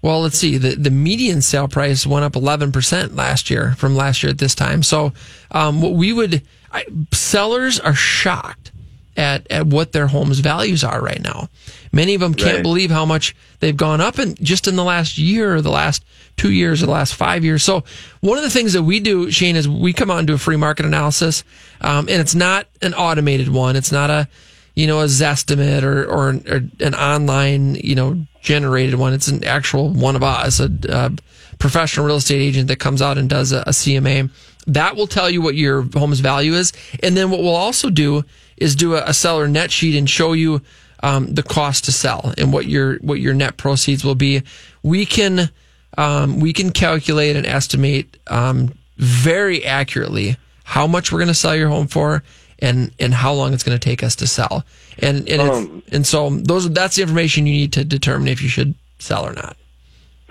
[0.00, 0.58] well, let's see.
[0.58, 4.54] The the median sale price went up 11% last year from last year at this
[4.54, 4.82] time.
[4.82, 5.12] So,
[5.50, 8.70] um, what we would I, sellers are shocked
[9.18, 11.48] at at what their homes values are right now.
[11.92, 12.62] Many of them can't Right.
[12.62, 16.04] believe how much they've gone up in just in the last year, or the last
[16.36, 17.62] two years, or the last five years.
[17.64, 17.82] So,
[18.20, 20.38] one of the things that we do, Shane, is we come out and do a
[20.38, 21.42] free market analysis,
[21.80, 23.76] um, and it's not an automated one.
[23.76, 24.28] It's not a
[24.74, 29.12] you know, a Zestimate or, or, or an online, you know, generated one.
[29.12, 31.10] It's an actual one of us, a, a
[31.58, 34.30] professional real estate agent that comes out and does a, a CMA.
[34.68, 36.72] That will tell you what your home's value is.
[37.02, 38.24] And then what we'll also do
[38.60, 40.60] is do a, a seller net sheet and show you
[41.02, 44.42] um, the cost to sell and what your what your net proceeds will be.
[44.82, 45.50] We can
[45.96, 51.56] um, we can calculate and estimate um, very accurately how much we're going to sell
[51.56, 52.22] your home for
[52.58, 54.64] and and how long it's going to take us to sell.
[54.98, 58.42] And and Um, it's, and so those that's the information you need to determine if
[58.42, 59.56] you should sell or not.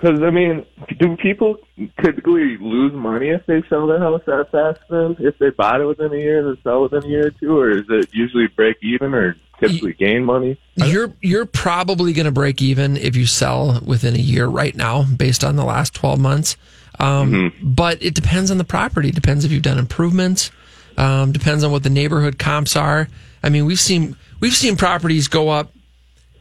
[0.00, 0.64] Because I mean,
[1.00, 1.56] do people
[2.00, 4.78] typically lose money if they sell their house that fast?
[4.88, 7.30] Then, if they bought it within a year and then sell within a year or
[7.30, 10.56] two, or is it usually break even or typically gain money?
[10.76, 15.02] You're you're probably going to break even if you sell within a year right now,
[15.02, 16.56] based on the last twelve months.
[17.00, 19.10] Um, But it depends on the property.
[19.10, 20.52] Depends if you've done improvements.
[20.96, 23.08] Um, depends on what the neighborhood comps are.
[23.42, 25.72] I mean, we've seen we've seen properties go up,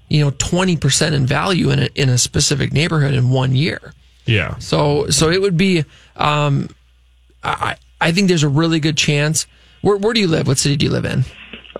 [0.09, 3.93] you know, twenty percent in value in a, in a specific neighborhood in one year.
[4.25, 4.57] Yeah.
[4.59, 5.85] So so it would be.
[6.15, 6.69] Um,
[7.43, 9.47] I I think there's a really good chance.
[9.81, 10.47] Where where do you live?
[10.47, 11.23] What city do you live in?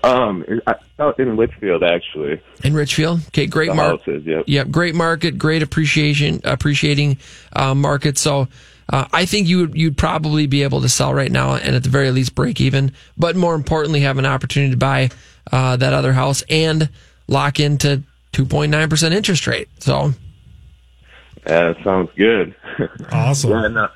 [0.02, 2.40] Um, I- out in Richfield, actually.
[2.64, 3.20] In Richfield.
[3.28, 4.04] Okay, great market.
[4.04, 4.44] houses, yep.
[4.46, 7.18] Yep, great market, great appreciation, appreciating
[7.52, 8.18] uh, market.
[8.18, 8.48] So
[8.92, 11.84] uh, I think you would you'd probably be able to sell right now, and at
[11.84, 12.92] the very least break even.
[13.16, 15.10] But more importantly, have an opportunity to buy
[15.52, 16.88] uh, that other house and
[17.28, 19.68] lock into two point nine percent interest rate.
[19.78, 20.12] So
[21.46, 22.54] Yeah, that sounds good.
[23.10, 23.50] Awesome.
[23.52, 23.88] yeah, no,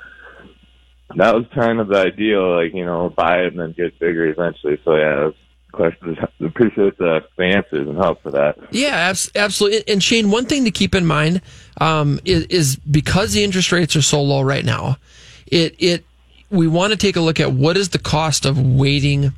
[1.17, 4.27] that was kind of the ideal, like you know, buy it and then get bigger
[4.27, 4.81] eventually.
[4.85, 5.35] So yeah, that was
[5.73, 6.19] questions.
[6.41, 8.57] Appreciate the, the answers and help for that.
[8.71, 9.93] Yeah, abs- absolutely.
[9.93, 11.41] And Shane, one thing to keep in mind
[11.81, 14.99] um, is, is because the interest rates are so low right now,
[15.47, 16.05] it it
[16.51, 19.33] we want to take a look at what is the cost of waiting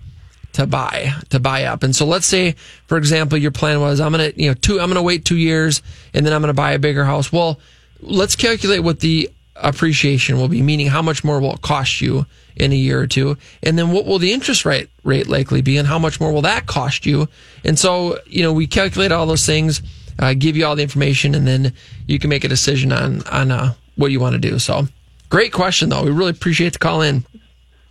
[0.55, 1.83] to buy to buy up.
[1.83, 2.53] And so let's say,
[2.87, 5.83] for example, your plan was I'm gonna you know two I'm gonna wait two years
[6.14, 7.33] and then I'm gonna buy a bigger house.
[7.33, 7.61] Well,
[8.01, 12.27] let's calculate what the appreciation will be, meaning how much more will it cost you
[12.57, 15.77] in a year or two, and then what will the interest rate rate likely be,
[15.77, 17.29] and how much more will that cost you?
[17.64, 19.83] And so you know we calculate all those things,
[20.21, 21.73] uh, give you all the information, and then
[22.07, 24.61] you can make a decision on on uh, what you want to do.
[24.61, 24.87] So
[25.31, 26.05] great question though.
[26.05, 27.25] We really appreciate the call in.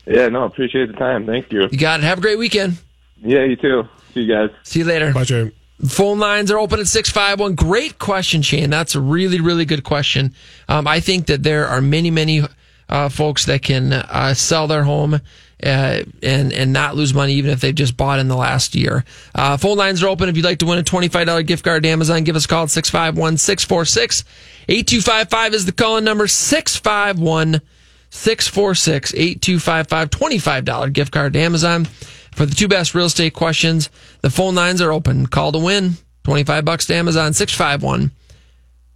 [0.06, 1.26] Yeah, no, appreciate the time.
[1.26, 1.68] Thank you.
[1.72, 2.04] You got it.
[2.04, 2.78] Have a great weekend.
[3.22, 3.88] Yeah, you too.
[4.14, 4.50] See you guys.
[4.64, 5.14] See you later.
[5.14, 5.52] Bye, Jay.
[5.88, 7.56] Phone lines are open at 651.
[7.56, 8.70] Great question, Shane.
[8.70, 10.34] That's a really, really good question.
[10.70, 12.44] Um, I think that there are many, many
[12.90, 15.20] uh, folks that can uh, sell their home
[15.64, 19.04] uh, and and not lose money even if they've just bought in the last year.
[19.34, 20.30] Uh, phone lines are open.
[20.30, 22.64] If you'd like to win a $25 gift card to Amazon, give us a call
[22.64, 24.24] at 651 646
[24.68, 27.62] 8255 is the call in number 651
[28.14, 30.10] 646 8255.
[30.12, 31.86] $25 gift card to Amazon
[32.32, 33.90] for the two best real estate questions.
[34.22, 35.26] The phone lines are open.
[35.26, 35.94] Call to win.
[36.24, 38.12] 25 bucks to Amazon 651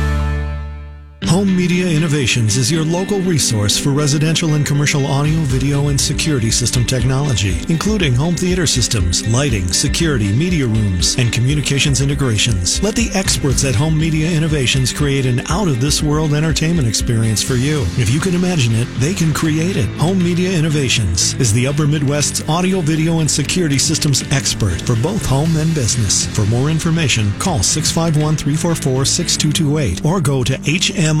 [1.31, 6.51] Home Media Innovations is your local resource for residential and commercial audio, video, and security
[6.51, 12.83] system technology, including home theater systems, lighting, security, media rooms, and communications integrations.
[12.83, 17.41] Let the experts at Home Media Innovations create an out of this world entertainment experience
[17.41, 17.83] for you.
[17.97, 19.87] If you can imagine it, they can create it.
[20.01, 25.25] Home Media Innovations is the Upper Midwest's audio, video, and security systems expert for both
[25.25, 26.27] home and business.
[26.35, 31.20] For more information, call 651 344 6228 or go to HM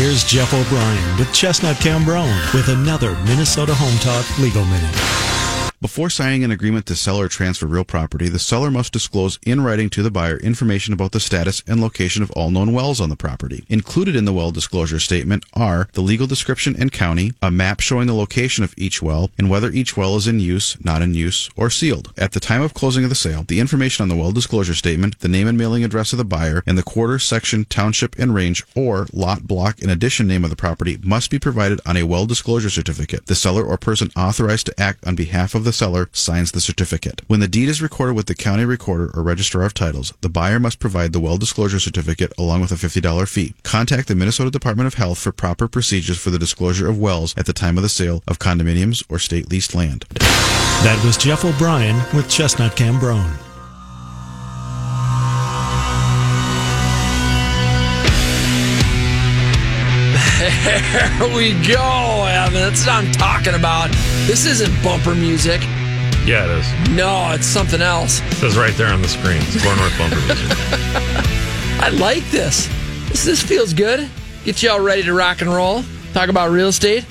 [0.00, 5.39] Here's Jeff O'Brien with Chestnut Cambronne with another Minnesota Home Talk Legal Minute.
[5.80, 9.62] Before signing an agreement to sell or transfer real property, the seller must disclose in
[9.62, 13.08] writing to the buyer information about the status and location of all known wells on
[13.08, 13.64] the property.
[13.70, 18.06] Included in the well disclosure statement are the legal description and county, a map showing
[18.06, 21.48] the location of each well, and whether each well is in use, not in use,
[21.56, 22.12] or sealed.
[22.18, 25.20] At the time of closing of the sale, the information on the well disclosure statement,
[25.20, 28.66] the name and mailing address of the buyer, and the quarter, section, township, and range,
[28.76, 32.26] or lot, block, and addition name of the property must be provided on a well
[32.26, 33.24] disclosure certificate.
[33.24, 37.22] The seller or person authorized to act on behalf of the seller signs the certificate.
[37.26, 40.58] When the deed is recorded with the county recorder or registrar of titles, the buyer
[40.58, 43.54] must provide the well disclosure certificate along with a $50 fee.
[43.62, 47.46] Contact the Minnesota Department of Health for proper procedures for the disclosure of wells at
[47.46, 50.04] the time of the sale of condominiums or state leased land.
[50.82, 53.49] That was Jeff O'Brien with Chestnut Cambronne.
[60.40, 62.54] There we go, Evan.
[62.54, 63.90] That's what I'm talking about.
[64.26, 65.60] This isn't bumper music.
[66.24, 66.90] Yeah, it is.
[66.96, 68.22] No, it's something else.
[68.22, 69.42] It says right there on the screen.
[69.42, 70.48] SKOR North Bumper Music.
[71.82, 72.68] I like this.
[73.10, 74.08] This this feels good.
[74.44, 75.82] Get you all ready to rock and roll.
[76.14, 77.04] Talk about real estate.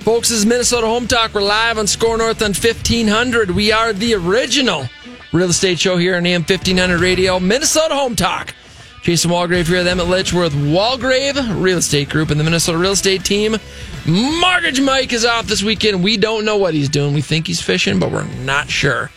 [0.00, 1.34] Folks, this is Minnesota Home Talk.
[1.34, 3.52] We're live on SKOR North on 1500.
[3.52, 4.88] We are the original
[5.32, 8.52] real estate show here on AM 1500 Radio, Minnesota Home Talk.
[9.08, 10.34] Jason Walgrave here at Emmett Litch.
[10.34, 13.56] We're Walgrave Real Estate Group and the Minnesota Real Estate Team.
[14.06, 16.04] Mortgage Mike is off this weekend.
[16.04, 17.14] We don't know what he's doing.
[17.14, 19.10] We think he's fishing, but we're not sure.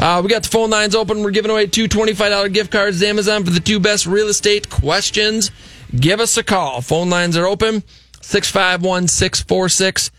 [0.00, 1.22] Uh, we got the phone lines open.
[1.22, 4.68] We're giving away two $25 gift cards to Amazon for the two best real estate
[4.68, 5.52] questions.
[5.94, 6.80] Give us a call.
[6.80, 7.84] Phone lines are open.
[8.22, 10.10] 651 646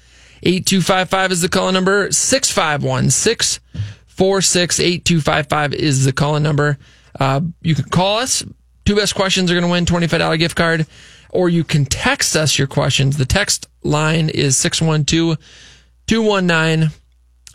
[0.41, 2.09] 8255 is the call number.
[2.13, 6.77] 651 646 8255 is the call number.
[7.19, 8.45] Uh, you can call us.
[8.87, 10.87] Two best questions are going to win $25 gift card.
[11.31, 13.17] Or you can text us your questions.
[13.17, 15.37] The text line is 612
[16.07, 16.91] 219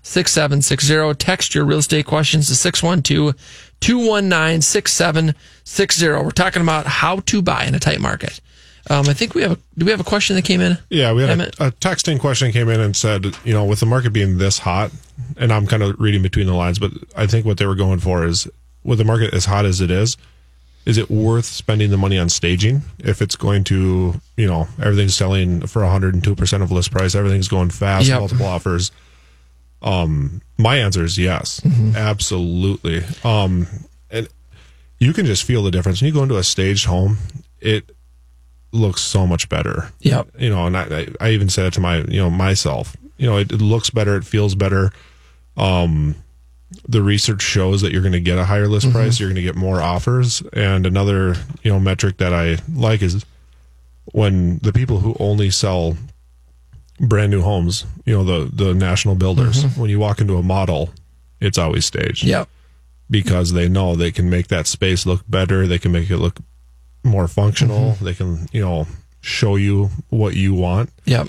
[0.03, 1.15] 6760.
[1.15, 3.35] Text your real estate questions to 612
[3.81, 6.07] 219 6760.
[6.07, 8.39] We're talking about how to buy in a tight market.
[8.91, 9.59] Um, I think we have a.
[9.79, 10.77] Do we have a question that came in?
[10.91, 13.87] Yeah, we had a, a texting question came in and said, you know, with the
[13.87, 14.91] market being this hot,
[15.39, 18.01] and I'm kind of reading between the lines, but I think what they were going
[18.01, 18.47] for is,
[18.85, 20.19] with the market as hot as it is,
[20.85, 25.15] is it worth spending the money on staging if it's going to, you know, everything's
[25.15, 28.19] selling for 102 percent of list price, everything's going fast, Yep.
[28.19, 28.91] multiple offers.
[29.81, 31.97] Um, my answer is yes, Mm-hmm.
[31.97, 33.03] absolutely.
[33.25, 33.67] Um,
[34.11, 34.29] and
[34.99, 37.19] you can just feel the difference when you go into a staged home.
[37.61, 37.91] It
[38.73, 39.91] looks so much better.
[40.01, 40.29] Yep.
[40.39, 42.97] You know, and I, I- I even said it to my, you know, myself.
[43.19, 44.17] You know, it, it looks better.
[44.17, 44.93] It feels better.
[45.57, 46.15] Um,
[46.89, 48.97] the research shows that you're going to get a higher list Mm-hmm.
[48.97, 49.21] price.
[49.21, 50.43] You're going to get more offers.
[50.53, 53.25] And another, you know, metric that I like is
[54.13, 55.97] when the people who only sell
[57.01, 60.91] brand new homes, you know, the the national builders, when you walk into a model,
[61.41, 62.21] it's always staged.
[62.23, 62.29] Mm-hmm.
[62.31, 62.49] Yep.
[63.11, 65.67] Because they know they can make that space look better.
[65.67, 66.39] They can make it look
[67.05, 67.93] more functional.
[67.93, 68.05] Mm-hmm.
[68.05, 68.87] They can, you know,
[69.21, 70.91] show you what you want.
[71.05, 71.29] Yep.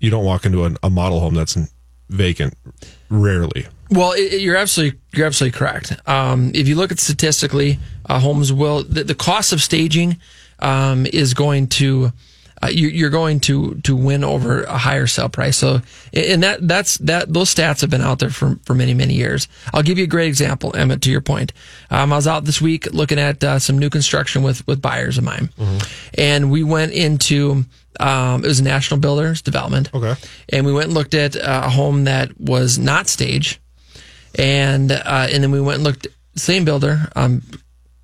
[0.00, 1.56] You don't walk into a, a model home that's
[2.12, 2.54] vacant.
[3.10, 3.66] Rarely.
[3.90, 5.96] Well, it, it- you're absolutely you're absolutely correct.
[6.08, 10.18] Um, if you look at statistically, uh, homes will the, the cost of staging
[10.60, 12.12] um, is going to
[12.64, 15.56] uh, you, you're going to to win over a higher sale price.
[15.58, 15.82] So,
[16.14, 19.48] and that that's that those stats have been out there for for many many years.
[19.74, 21.02] I'll give you a great example, Emmett.
[21.02, 21.52] To your point,
[21.90, 25.18] um, I was out this week looking at uh, some new construction with with buyers
[25.18, 25.50] of mine,
[26.16, 27.64] and we went into
[28.00, 29.90] um, it was a national builders development.
[29.94, 30.14] Okay.
[30.48, 33.58] And we went and looked at uh, a home that was not staged,
[34.38, 37.42] and uh, and then we went and looked same builder, um,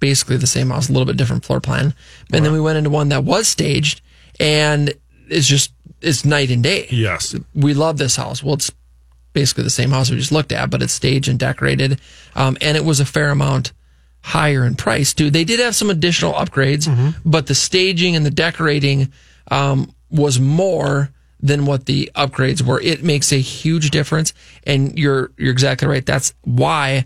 [0.01, 1.95] basically the same house, a little bit different floor plan,
[2.33, 4.01] and then we went into one that was staged,
[4.39, 4.93] and
[5.29, 6.87] it's just it's night and day.
[6.91, 8.43] Yes, we love this house.
[8.43, 8.71] Well, it's
[9.33, 12.01] basically the same house we just looked at, but it's staged and decorated,
[12.35, 13.73] um, and it was a fair amount
[14.21, 15.31] higher in price too.
[15.31, 19.13] They did have some additional upgrades, but the staging and the decorating
[19.51, 22.81] um, was more than what the upgrades were.
[22.81, 24.33] It makes a huge difference,
[24.65, 26.05] and you're you're exactly right.
[26.05, 27.05] That's why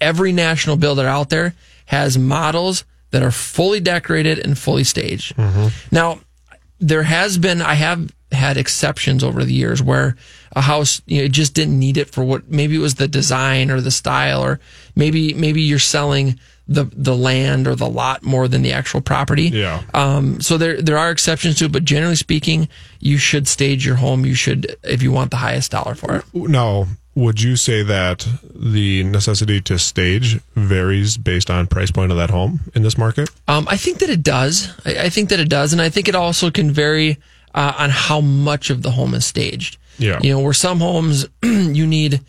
[0.00, 1.54] every national builder out there
[1.86, 5.36] has models that are fully decorated and fully staged.
[5.90, 6.20] Now,
[6.78, 10.16] there has been I have had exceptions over the years where
[10.52, 13.70] a house you know just didn't need it for what maybe it was the design
[13.70, 14.60] or the style or
[14.94, 16.38] maybe maybe you're selling
[16.70, 19.48] the the land or the lot more than the actual property.
[19.48, 19.82] Yeah.
[19.92, 22.68] Um, so there there are exceptions to it, but generally speaking,
[23.00, 24.24] you should stage your home.
[24.24, 26.24] You should if you want the highest dollar for it.
[26.32, 32.18] Now, would you say that the necessity to stage varies based on price point of
[32.18, 33.28] that home in this market?
[33.48, 34.72] Um, I think that it does.
[34.84, 37.18] I, I think that it does, and I think it also can vary
[37.52, 39.76] uh, on how much of the home is staged.
[39.98, 40.20] Yeah.
[40.22, 42.20] You know, where some homes you need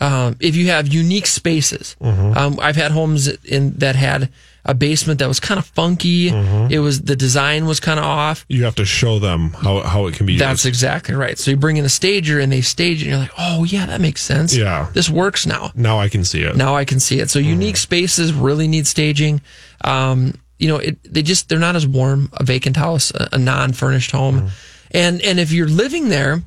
[0.00, 1.96] um, if you have unique spaces.
[2.00, 2.36] Mm-hmm.
[2.38, 4.30] Um, I've had homes in that had
[4.64, 6.30] a basement that was kind of funky.
[6.30, 6.72] Mm-hmm.
[6.72, 8.46] It was the design was kind of off.
[8.48, 10.66] You have to show them how, how it can be That's used.
[10.66, 11.36] exactly right.
[11.38, 13.86] So you bring in a stager and they stage it, and you're like, oh yeah,
[13.86, 14.56] that makes sense.
[14.56, 14.88] Yeah.
[14.94, 15.72] this works now.
[15.74, 16.56] Now I can see it.
[16.56, 17.28] Now I can see it.
[17.28, 19.40] So unique spaces really need staging.
[19.84, 22.30] Um, you know, it, they just they're not as warm.
[22.34, 24.50] A vacant house, a, a non-furnished home,
[24.92, 26.40] and and if you're living there,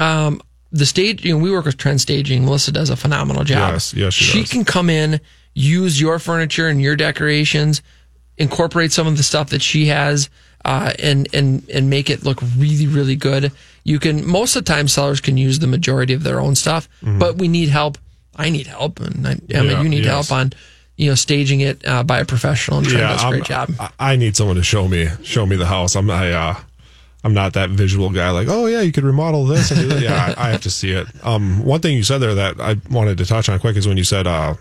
[0.00, 0.42] um,
[0.72, 1.24] the stage.
[1.24, 2.44] You know, we work with Trend Staging.
[2.44, 3.74] Melissa does a phenomenal job.
[3.74, 4.50] Yes, yes, she does.
[4.50, 5.20] can come in,
[5.54, 7.82] use your furniture and your decorations,
[8.38, 10.28] incorporate some of the stuff that she has.
[10.64, 13.50] Uh, and and and make it look really really good.
[13.82, 16.88] You can most of the time sellers can use the majority of their own stuff,
[17.02, 17.98] but we need help.
[18.36, 20.28] I need help, and I, Emma, Yeah, you need yes.
[20.28, 20.52] help on
[20.96, 22.78] you know staging it uh, by a professional.
[22.78, 23.70] And Trend does a I'm- great job.
[23.80, 25.96] I, I need someone to show me show me the house.
[25.96, 26.54] I'm I, uh,
[27.24, 28.30] I'm not that visual guy.
[28.30, 29.70] Like, oh yeah, you could remodel this.
[29.70, 30.02] And do that.
[30.02, 31.06] Yeah, I, I have to see it.
[31.24, 33.96] Um, one thing you said there that I wanted to touch on quick is when
[33.96, 34.54] you said uh,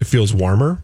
[0.00, 0.82] it feels warmer.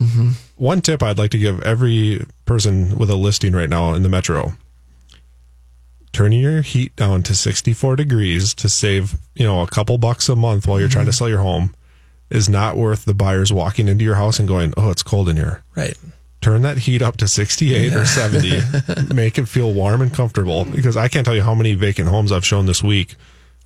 [0.00, 0.30] Mm-hmm.
[0.56, 4.08] One tip I'd like to give every person with a listing right now in the
[4.08, 4.54] metro:
[6.12, 10.36] turn your heat down to 64 degrees to save you know a couple bucks a
[10.36, 11.10] month while you're trying Mm-hmm.
[11.10, 11.74] to sell your home
[12.30, 15.36] is not worth the buyers walking into your house and going, "Oh, it's cold in
[15.36, 15.98] here." Right.
[16.40, 18.60] Turn that heat up to 68 or 70.
[19.14, 22.32] Make it feel warm and comfortable because I can't tell you how many vacant homes
[22.32, 23.16] I've shown this week.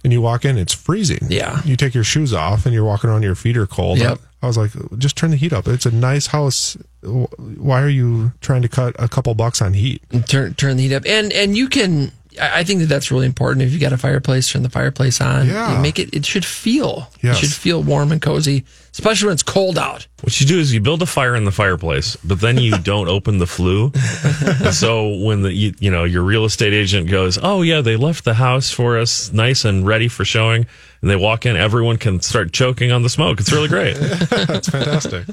[0.02, 1.26] And you walk in, it's freezing.
[1.30, 1.62] Yeah.
[1.64, 3.98] You take your shoes off and you're walking around, your feet are cold.
[3.98, 4.18] Yep.
[4.42, 5.66] I was like, just turn the heat up.
[5.66, 6.76] It's a nice house.
[7.02, 10.02] Why are you trying to cut a couple bucks on heat?
[10.28, 13.26] turn turn the heat up and and you can I I think that that's really
[13.26, 13.62] important.
[13.62, 15.46] If you got a fireplace, turn the fireplace on.
[15.46, 15.76] Yeah.
[15.76, 16.12] You make it.
[16.12, 17.10] It should feel.
[17.22, 17.36] Yes.
[17.36, 18.64] It should feel warm and cozy,
[18.94, 20.06] especially when it's cold out.
[20.22, 23.08] What you do is you build a fire in the fireplace, but then you don't
[23.08, 23.90] open the flue.
[24.64, 27.96] And so when the you, you know your real estate agent goes, "Oh yeah, they
[27.96, 30.66] left the house for us, nice and ready for showing,"
[31.02, 33.40] and they walk in, everyone can start choking on the smoke.
[33.40, 33.96] It's really great.
[33.98, 35.26] That's fantastic.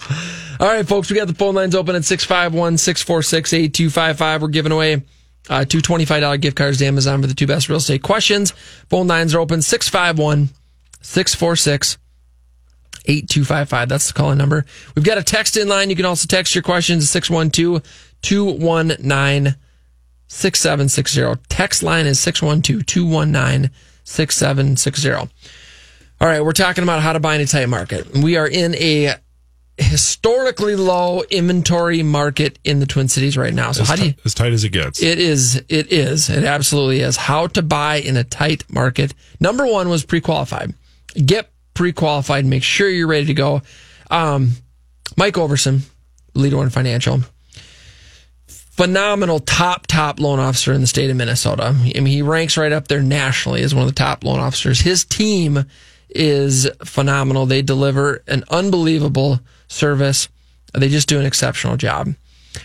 [0.59, 4.41] All right, folks, we got the phone lines open at 651 646 8255.
[4.41, 5.03] We're giving away
[5.49, 8.51] uh, two $25 gift cards to Amazon for the two best real estate questions.
[8.89, 10.49] Phone lines are open 651
[11.01, 11.97] 646
[13.06, 13.89] 8255.
[13.89, 14.66] That's the calling number.
[14.95, 15.89] We've got a text in line.
[15.89, 17.84] You can also text your questions 612
[18.22, 19.56] 219
[20.28, 21.41] 6760.
[21.49, 23.72] Text line is 612 219
[24.04, 25.12] 6760.
[26.22, 28.16] All right, we're talking about how to buy in a tight market.
[28.16, 29.16] We are in a
[29.78, 33.72] historically low inventory market in the Twin Cities right now.
[33.72, 34.14] So as, how do you?
[34.24, 35.02] as tight as it gets.
[35.02, 35.58] It is.
[35.68, 36.30] It is.
[36.30, 37.18] It absolutely is.
[37.18, 39.14] How to buy in a tight market.
[39.39, 40.74] Number one was pre-qualified.
[41.26, 42.46] Get pre-qualified.
[42.46, 43.62] Make sure you're ready to go.
[44.10, 44.52] Um,
[45.18, 45.82] Mike Overson,
[46.34, 47.22] Leader One Financial,
[48.48, 51.76] phenomenal top top loan officer in the state of Minnesota.
[51.78, 54.82] I mean, he ranks right up there nationally as one of the top loan officers.
[54.82, 55.66] His team
[56.10, 57.46] is phenomenal.
[57.46, 60.30] They deliver an unbelievable service.
[60.74, 62.16] They just do an exceptional job.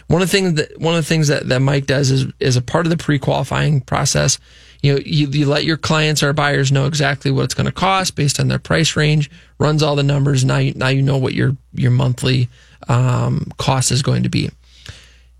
[0.09, 2.57] One of the things that one of the things that, that Mike does is is
[2.57, 4.39] a part of the pre-qualifying process.
[4.87, 7.73] You know, you, you let your clients or buyers know exactly what it's going to
[7.73, 9.29] cost based on their price range.
[9.59, 10.45] Runs all the numbers.
[10.45, 12.49] Now you now you know what your your monthly
[12.89, 14.49] um, cost is going to be.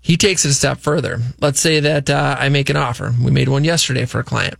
[0.01, 1.19] He takes it a step further.
[1.39, 3.13] Let's say that uh, I make an offer.
[3.23, 4.55] We made one yesterday for a client.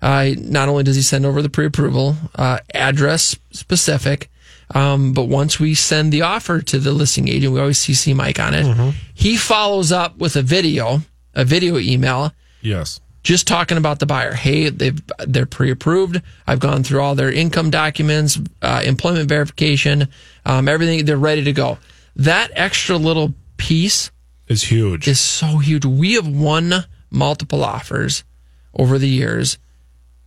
[0.00, 4.30] Uh, not only does he send over the pre-approval, uh, address specific,
[4.74, 8.38] um, but once we send the offer to the listing agent, we always CC Mike
[8.38, 8.94] on it.
[9.12, 11.02] He follows up with a video,
[11.34, 13.00] a video email, Yes.
[13.22, 14.32] Just talking about the buyer.
[14.32, 16.20] Hey, they've they're pre-approved.
[16.46, 20.08] I've gone through all their income documents, uh, employment verification,
[20.46, 21.04] um, everything.
[21.04, 21.78] They're ready to go.
[22.16, 24.10] That extra little piece
[24.48, 25.06] is huge.
[25.06, 25.84] Is so huge.
[25.84, 26.72] We have won
[27.10, 28.24] multiple offers
[28.74, 29.58] over the years,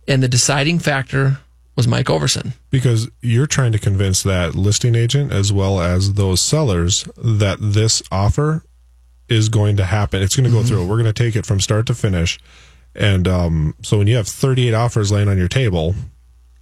[0.06, 1.38] and the deciding factor
[1.76, 2.52] was Mike Overson.
[2.70, 8.00] because you're trying to convince that listing agent as well as those sellers that this
[8.12, 8.62] offer
[9.28, 10.22] is going to happen.
[10.22, 10.68] It's going to go Mm-hmm.
[10.68, 10.86] through.
[10.86, 12.38] We're going to take it from start to finish.
[12.94, 15.94] And um, so when you have 38 offers laying on your table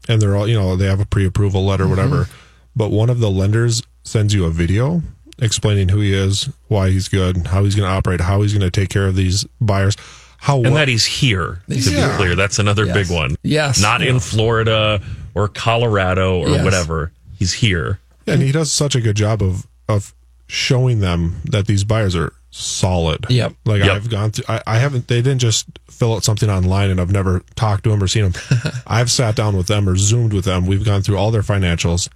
[0.09, 2.29] and they're all, you know, they have a pre approval letter, whatever,
[2.75, 5.03] but one of the lenders sends you a video
[5.41, 8.63] explaining who he is, why he's good, how he's going to operate, how he's going
[8.63, 9.97] to take care of these buyers.
[10.39, 12.11] How and that he's here, to Yeah.
[12.11, 12.35] be clear.
[12.37, 12.95] That's another Yes.
[13.09, 13.37] big one.
[13.43, 13.81] Yes.
[13.81, 15.01] Not in Florida
[15.35, 16.65] or Colorado or Yes.
[16.65, 17.13] whatever.
[17.39, 17.99] He's here.
[18.27, 20.15] and he does such a good job of of
[20.47, 23.27] showing them that these buyers are solid.
[23.29, 23.55] Yep.
[23.65, 23.91] Like Yep.
[23.91, 24.45] I've gone through.
[24.49, 25.09] I, I haven't.
[25.09, 28.31] They didn't just fill out something online, and I've never talked to them or seen
[28.31, 28.35] them.
[28.87, 30.67] I've sat down with them or zoomed with them.
[30.67, 32.09] We've gone through all their financials.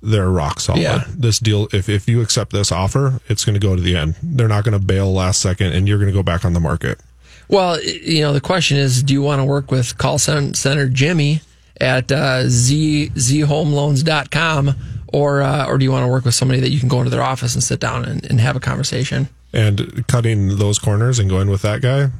[0.00, 0.82] They're rock solid.
[0.82, 1.04] Yeah.
[1.08, 4.14] This deal, if if you accept this offer, it's going to go to the end.
[4.22, 6.60] They're not going to bail last second, and you're going to go back on the
[6.60, 7.00] market.
[7.48, 11.40] Well, you know, the question is, do you want to work with call center Jimmy
[11.80, 14.74] at uh, z zhomeloans.com
[15.12, 17.10] or uh, or do you want to work with somebody that you can go into
[17.10, 19.28] their office and sit down and, and have a conversation?
[19.52, 22.10] And cutting those corners and going with that guy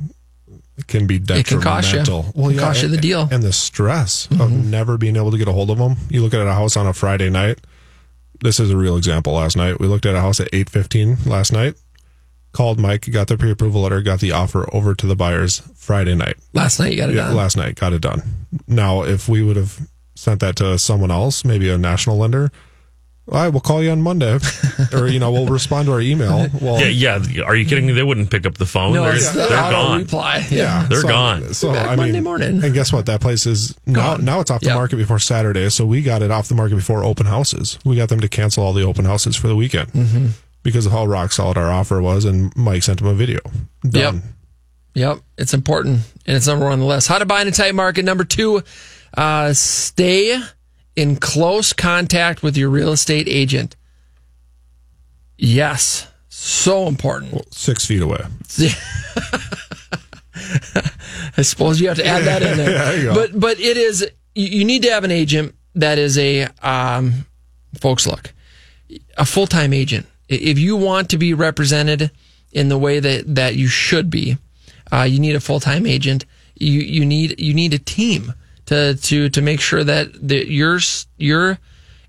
[0.86, 1.98] can be It can cost you.
[1.98, 2.32] detrimental.
[2.34, 3.28] It can cost you the and- deal.
[3.30, 4.70] And the stress of Mm-hmm.
[4.70, 5.96] never being able to get a hold of them.
[6.08, 7.58] You look at a house on a Friday night.
[8.40, 9.32] This is a real example.
[9.34, 11.74] Last night we looked at a house at eight fifteen last night.
[12.52, 16.36] Called Mike, got the pre-approval letter, got the offer over to the buyers Friday night.
[16.54, 17.36] Last night you got it Yeah, done.
[17.36, 18.22] last night got it done.
[18.66, 22.50] Now, if we would have sent that to someone else, maybe a national lender,
[23.30, 24.38] all right, we'll call you on Monday,
[24.92, 26.46] or you know, we'll respond to our email.
[26.60, 27.42] Well, yeah, yeah.
[27.42, 27.92] Are you kidding me?
[27.92, 28.94] They wouldn't pick up the phone.
[28.94, 30.00] No, they're it's the they're gone.
[30.00, 30.46] reply.
[30.50, 30.86] Yeah.
[30.88, 31.54] they're so- gone.
[31.54, 32.64] So Back I Monday mean, morning.
[32.64, 33.06] and guess what?
[33.06, 34.24] That place is now Gone.
[34.24, 34.76] now it's off the Yep.
[34.76, 35.68] market before Saturday.
[35.68, 37.78] So we got it off the market before open houses.
[37.84, 40.26] We got them to cancel all the open houses for the weekend Mm-hmm.
[40.62, 42.24] because of how rock solid our offer was.
[42.24, 43.40] And Mike sent them a video.
[43.82, 44.14] Done.
[44.14, 44.22] Yep.
[44.94, 45.18] Yep.
[45.36, 47.08] It's important and it's number one on the list.
[47.08, 48.04] How to buy in a tight market.
[48.04, 48.62] Number two,
[49.16, 50.40] uh, stay
[50.98, 53.76] in close contact with your real estate agent.
[55.36, 56.08] Yes.
[56.28, 57.54] So important.
[57.54, 58.18] Six feet away.
[61.36, 62.70] I suppose you have to add that in there.
[62.70, 63.14] Yeah, there.
[63.14, 67.26] But but it is you, you need to have an agent that is a um,
[67.80, 68.32] folks look
[69.16, 70.04] a full time agent.
[70.28, 72.10] If you want to be represented
[72.50, 74.36] in the way that that you should be,
[74.92, 76.24] uh, you need a full time agent.
[76.56, 78.34] You you need you need a team
[78.68, 80.78] to to to make sure that that your
[81.16, 81.58] your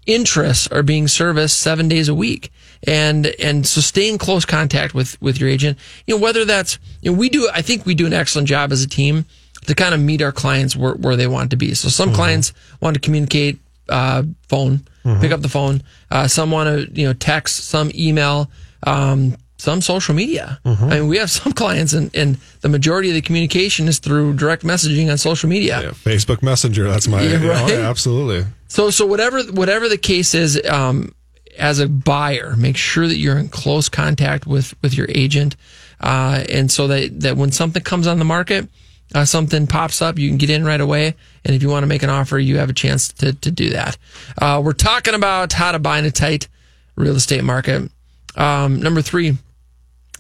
[0.05, 2.51] interests are being serviced seven days a week.
[2.85, 5.77] And and so stay in close contact with with your agent.
[6.05, 8.71] You know whether that's you know we do I think we do an excellent job
[8.71, 9.25] as a team
[9.65, 11.73] to kind of meet our clients where, where they want to be.
[11.73, 14.81] So some clients want to communicate uh, phone,
[15.19, 15.83] pick up the phone.
[16.09, 18.49] Uh, some want to you know text, some email,
[18.83, 20.59] um, some social media.
[20.65, 24.33] I mean we have some clients and and the majority of the communication is through
[24.33, 25.91] direct messaging on social media.
[25.93, 26.89] Facebook Messenger.
[26.89, 27.69] That's my Yeah, right?
[27.69, 28.45] yeah, absolutely.
[28.67, 31.13] So so whatever whatever the case is, um,
[31.57, 35.55] as a buyer, make sure that you're in close contact with with your agent,
[35.99, 38.69] uh, and so that that when something comes on the market,
[39.13, 41.15] uh, something pops up, you can get in right away.
[41.43, 43.71] And if you want to make an offer, you have a chance to to do
[43.71, 43.97] that.
[44.41, 46.47] Uh, we're talking about how to buy in a tight
[46.95, 47.91] real estate market.
[48.35, 49.37] Um, number three,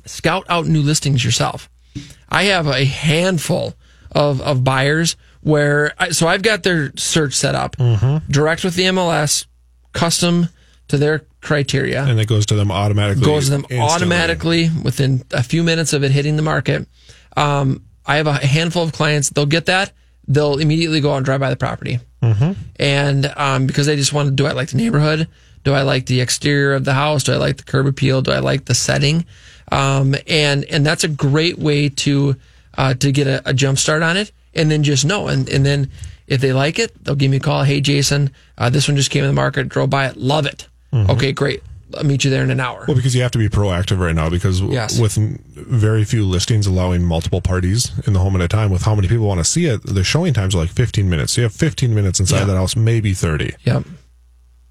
[0.09, 1.69] scout out new listings yourself.
[2.29, 3.75] I have a handful
[4.11, 7.75] of, of buyers where, I, so I've got their search set up
[8.29, 9.45] direct with the MLS,
[9.93, 10.49] custom
[10.89, 12.03] to their criteria.
[12.03, 13.23] And it goes to them automatically.
[13.23, 13.79] goes to them instantly.
[13.79, 16.87] automatically within a few minutes of it hitting the market.
[17.37, 19.91] Um, I have a handful of clients, they'll get that.
[20.27, 21.99] They'll immediately go out and drive by the property.
[22.79, 25.27] And um, because they just want to, do I like the neighborhood?
[25.63, 27.23] Do I like the exterior of the house?
[27.23, 28.21] Do I like the curb appeal?
[28.21, 29.25] Do I like the setting?
[29.71, 32.35] Um, and and that's a great way to
[32.77, 35.27] uh, to get a, a jump start on it, and then just know.
[35.27, 35.89] And and then
[36.27, 37.63] if they like it, they'll give me a call.
[37.63, 39.69] Hey, Jason, uh, this one just came in the market.
[39.69, 40.67] Drove by it, love it.
[40.93, 41.61] Okay, great.
[41.97, 42.85] I'll meet you there in an hour.
[42.87, 44.99] Well, because you have to be proactive right now, because Yes.
[44.99, 45.15] with
[45.55, 49.07] very few listings allowing multiple parties in the home at a time, with how many
[49.07, 51.33] people want to see it, the showing times are like 15 minutes.
[51.33, 52.45] So you have 15 minutes inside Yeah.
[52.45, 53.53] that house, maybe 30.
[53.65, 53.85] Yep.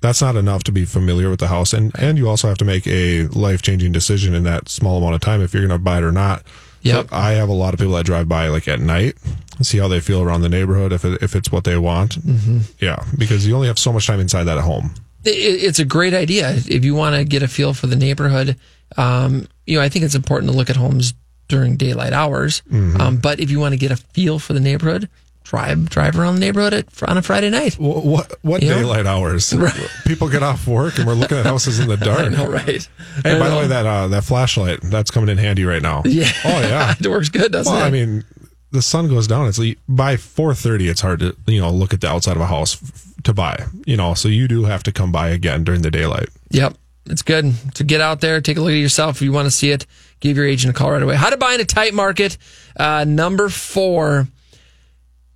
[0.01, 1.72] That's not enough to be familiar with the house.
[1.72, 5.14] And, and you also have to make a life changing decision in that small amount
[5.16, 6.44] of time if you're going to buy it or not.
[6.82, 7.09] Yep.
[7.11, 9.16] So I have a lot of people that drive by like at night,
[9.57, 12.16] and see how they feel around the neighborhood, if, it, if it's what they want.
[12.24, 12.62] Mhm.
[12.80, 13.05] Yeah.
[13.18, 14.94] Because you only have so much time inside that home.
[15.24, 18.57] it, it's a great idea if you want to get a feel for the neighborhood.
[18.96, 21.12] Um, you know, I think it's important to look at homes
[21.49, 22.62] during daylight hours.
[22.72, 23.01] Mhm.
[23.01, 25.09] Um, but if you want to get a feel for the neighborhood,
[25.49, 27.74] drive drive around the neighborhood at, on a Friday night.
[27.74, 28.78] What what You know?
[28.78, 29.55] daylight hours?
[30.07, 32.20] People get off work and we're looking at houses in the dark.
[32.20, 32.88] I know, right?
[33.24, 36.03] Hey, I by the way, that uh, that flashlight that's coming in handy right now.
[36.05, 36.30] Yeah.
[36.44, 36.94] Oh yeah.
[37.01, 37.86] it works good, doesn't well, it?
[37.86, 38.24] I mean,
[38.70, 39.46] the sun goes down.
[39.49, 40.88] It's by four thirty.
[40.88, 43.64] It's hard to you know look at the outside of a house f- to buy.
[43.86, 46.28] You know, so you do have to come by again during the daylight.
[46.51, 46.74] Yep.
[47.11, 49.16] It's good to get out there, take a look at yourself.
[49.16, 49.86] If you want to see it,
[50.20, 51.16] give your agent a call right away.
[51.16, 52.36] How to buy in a tight market.
[52.76, 54.28] Uh, number four,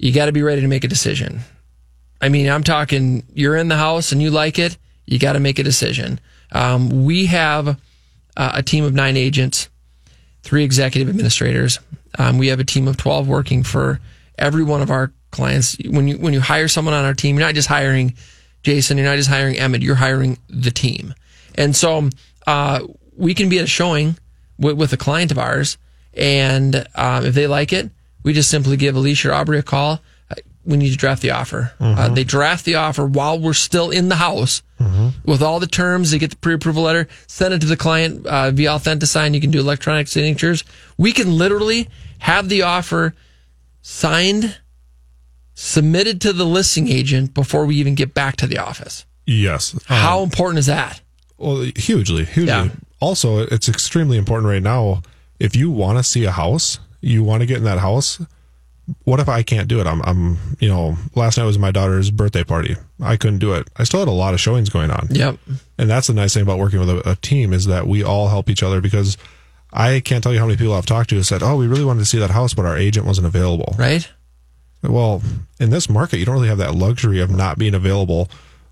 [0.03, 1.41] you got to be ready to make a decision.
[2.21, 4.77] I mean, I'm talking, you're in the house and you like it,
[5.07, 6.21] you got to make a decision.
[6.51, 7.81] Um, we have
[8.37, 9.71] uh, a team of nine agents,
[10.43, 11.79] three executive administrators.
[12.19, 14.01] Um, we have a team of 12 working for
[14.37, 15.77] every one of our clients.
[15.89, 18.15] When you, when you hire someone on our team, you're not just hiring
[18.65, 21.15] Jason, you're not just hiring Emmett, you're hiring the team.
[21.55, 22.11] And so,
[22.47, 22.87] uh,
[23.17, 24.17] we can be at a showing
[24.59, 25.79] with, with a client of ours.
[26.15, 27.91] And, um, if they like it,
[28.23, 30.01] we just simply give Alicia or Aubrey a call.
[30.31, 31.73] Uh, We need to draft the offer.
[31.81, 32.15] Uh, Mhm.
[32.15, 34.63] they draft the offer while we're still in the house
[35.25, 36.11] with all the terms.
[36.13, 39.35] They get the pre-approval letter, send it to the client uh, via Authentisign.
[39.35, 40.63] You can do electronic signatures.
[40.97, 43.15] We can literally have the offer
[43.83, 44.57] signed
[45.55, 49.05] submitted to the listing agent before we even get back to the office.
[49.27, 49.75] Yes.
[49.87, 51.01] How Um, important is that?
[51.39, 52.47] Well, hugely, hugely.
[52.47, 52.69] Yeah.
[53.01, 55.03] Also, it's extremely important right now.
[55.41, 58.21] If you want to see a house, you want to get in that house.
[59.05, 59.87] What if I can't do it?
[59.87, 62.77] I'm, I'm, you know, last night was my daughter's birthday party.
[63.01, 63.69] I couldn't do it.
[63.77, 65.09] I still had a lot of showings going on.
[65.11, 65.39] Yep.
[65.79, 68.29] And that's the nice thing about working with a, a team is that we all
[68.29, 69.17] help each other because
[69.73, 71.85] I can't tell you how many people I've talked to who said, "Oh, we really
[71.85, 74.09] wanted to see that house, but our agent wasn't available." Right.
[74.83, 75.23] Well,
[75.61, 78.29] in this market, you don't really have that luxury of not being available.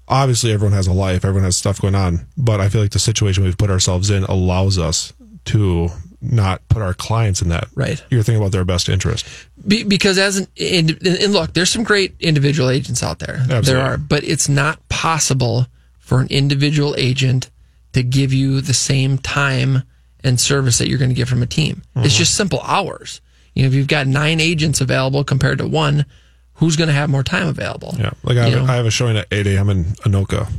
[0.08, 2.98] Obviously, everyone has a life, everyone has stuff going on, but I feel like the
[2.98, 5.12] situation we've put ourselves in allows us
[5.46, 5.88] to
[6.22, 7.68] not put our clients in that.
[7.74, 8.02] Right.
[8.10, 9.26] You're thinking about their best interest.
[9.66, 13.38] Be, because as an and, and look, there's some great individual agents out there.
[13.62, 15.66] There are, but it's not possible
[15.98, 17.50] for an individual agent
[17.92, 19.82] to give you the same time
[20.22, 21.82] and service that you're going to get from a team.
[21.96, 22.18] It's mm-hmm.
[22.18, 23.20] just simple hours.
[23.54, 26.06] You know, if you've got nine agents available compared to one,
[26.54, 27.94] who's going to have more time available?
[27.98, 28.10] Yeah.
[28.22, 28.72] Like I have, know?
[28.72, 29.70] I have a showing at 8 a.m.
[29.70, 30.50] in Anoka.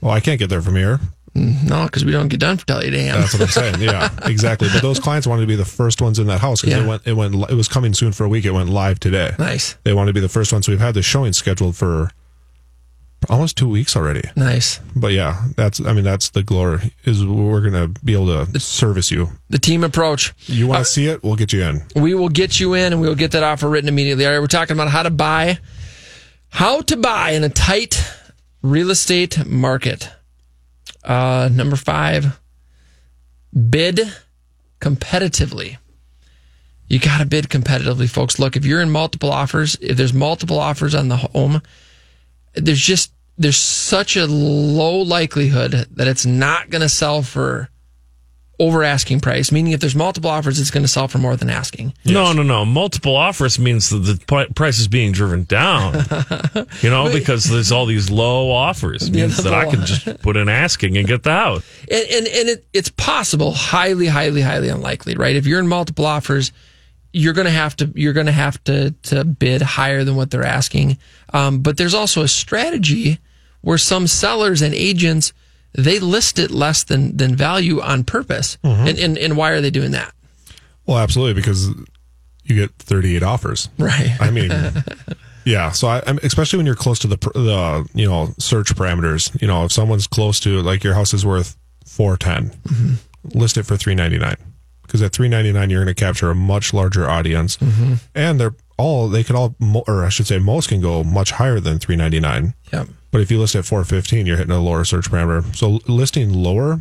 [0.00, 1.00] Well, I can't get there from here.
[1.34, 3.20] Mm, no, because we don't get done till 8 a.m.
[3.20, 3.80] That's what I'm saying.
[3.80, 4.68] Yeah, exactly.
[4.72, 6.84] But those clients wanted to be the first ones in that house because Yeah.
[6.84, 8.44] it went, it went, it was coming soon for a week.
[8.44, 9.32] It went live today.
[9.38, 9.74] Nice.
[9.84, 10.66] They wanted to be the first ones.
[10.66, 12.10] So we've had the showing scheduled for
[13.28, 14.22] almost two weeks already.
[14.36, 14.78] Nice.
[14.94, 18.60] But yeah, that's, I mean, that's the glory is we're going to be able to
[18.60, 19.30] service you.
[19.50, 20.34] The team approach.
[20.46, 21.22] You want to see it?
[21.24, 21.82] We'll get you in.
[21.96, 24.24] We will get you in and we will get that offer written immediately.
[24.26, 25.58] All right, we're talking about how to buy,
[26.50, 28.04] how to buy in a tight
[28.62, 30.10] real estate market.
[31.04, 32.40] Uh, number five,
[33.70, 34.00] bid
[34.80, 35.76] competitively.
[36.88, 38.38] You got to bid competitively, folks.
[38.38, 41.62] Look, if you're in multiple offers, if there's multiple offers on the home,
[42.54, 47.68] there's just there's such a low likelihood that it's not going to sell for
[48.60, 49.50] over asking price.
[49.50, 51.92] Meaning, if there's multiple offers, it's going to sell for more than asking.
[52.04, 52.64] No, no, no.
[52.64, 55.94] Multiple offers means that the price is being driven down.
[56.82, 59.08] you know, because there's all these low offers.
[59.08, 61.64] Yeah, Means the that I can just put in asking and get the house.
[61.90, 65.34] and and, and it, it's possible, highly, highly, highly unlikely, right?
[65.36, 66.52] If you're in multiple offers,
[67.12, 70.98] you're gonna have to you're gonna have to to bid higher than what they're asking.
[71.32, 73.18] Um, but there's also a strategy
[73.62, 75.32] where some sellers and agents
[75.76, 78.58] they list it less than than value on purpose.
[78.64, 78.88] Mm-hmm.
[78.88, 80.12] And, and and why are they doing that?
[80.86, 81.68] Well, absolutely, because
[82.44, 83.68] you get 38 offers.
[83.78, 84.16] Right.
[84.20, 84.52] I mean,
[85.44, 85.70] yeah.
[85.72, 89.40] So, I, I'm, especially when you're close to the the you know search parameters.
[89.40, 91.56] You know, if someone's close to like your house is worth
[91.86, 93.38] 410, mm-hmm.
[93.38, 94.36] list it for 399
[94.82, 97.94] because at 399 you're going to capture a much larger audience, mm-hmm.
[98.14, 99.54] and they're all they could all
[99.86, 102.54] or I should say most can go much higher than 399.
[102.72, 102.88] Yep.
[103.10, 105.54] But if you list at 415, you're hitting a lower search parameter.
[105.54, 106.80] So listing lower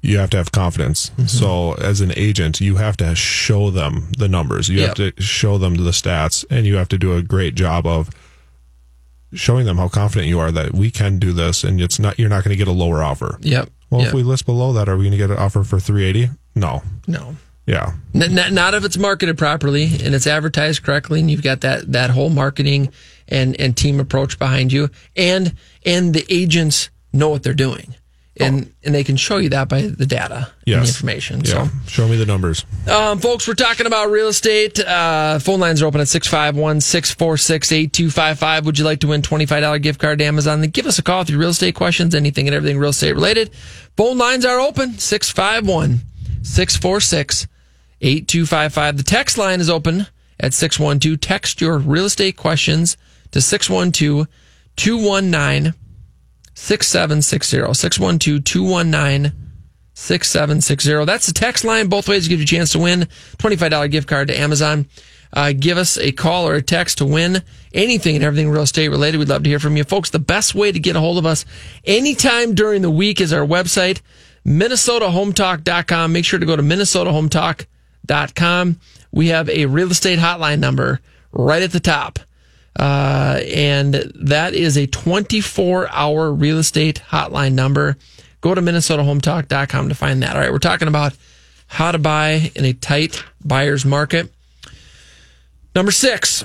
[0.00, 1.10] you have to have confidence.
[1.10, 1.26] Mm-hmm.
[1.26, 4.68] So as an agent, you have to show them the numbers.
[4.68, 7.84] You have to show them the stats and you have to do a great job
[7.84, 8.08] of
[9.32, 12.28] showing them how confident you are that we can do this and it's not you're
[12.30, 13.38] not going to get a lower offer.
[13.42, 13.70] Yep.
[13.90, 14.08] Well, Yep.
[14.08, 16.32] if we list below that, are we going to get an offer for 380?
[16.54, 16.82] No.
[17.06, 17.36] No.
[17.68, 17.92] Yeah.
[18.14, 21.92] N- n- not if it's marketed properly and it's advertised correctly, and you've got that
[21.92, 22.90] that whole marketing
[23.28, 25.54] and and team approach behind you, and
[25.84, 27.94] and the agents know what they're doing,
[28.40, 31.40] and and they can show you that by the data and the information.
[31.40, 31.66] Yeah.
[31.66, 31.68] So.
[31.88, 32.64] Show me the numbers.
[32.90, 34.80] Um, folks, we're talking about real estate.
[34.80, 38.64] Uh, phone lines are open at 651 646 8255.
[38.64, 40.62] Would you like to win $25 gift card to Amazon?
[40.62, 43.12] Then give us a call with your real estate questions, anything and everything real estate
[43.12, 43.50] related.
[43.98, 46.00] Phone lines are open 651
[46.42, 47.46] 646
[48.00, 48.96] 8255.
[48.96, 50.06] The text line is open
[50.38, 51.20] at 612.
[51.20, 52.96] Text your real estate questions
[53.32, 54.26] to 612
[54.76, 55.74] 219
[56.54, 57.74] 6760.
[57.74, 59.32] 612 219
[59.94, 61.04] 6760.
[61.04, 61.88] That's the text line.
[61.88, 64.86] Both ways give you a chance to win $25 gift card to Amazon.
[65.32, 67.42] Uh, give us a call or a text to win
[67.74, 69.18] anything and everything real estate related.
[69.18, 69.84] We'd love to hear from you.
[69.84, 71.44] Folks, the best way to get a hold of us
[71.84, 74.00] anytime during the week is our website,
[74.46, 76.12] minnesotahometalk.com.
[76.12, 77.66] Make sure to go to minnesotahometalk.com.
[79.12, 81.00] We have a real estate hotline number
[81.32, 82.18] right at the top.
[82.78, 87.96] Uh, and that is a 24 hour real estate hotline number.
[88.40, 90.36] Go to minnesotahometalk.com to find that.
[90.36, 91.16] All right, we're talking about
[91.66, 94.32] how to buy in a tight buyer's market.
[95.74, 96.44] Number six,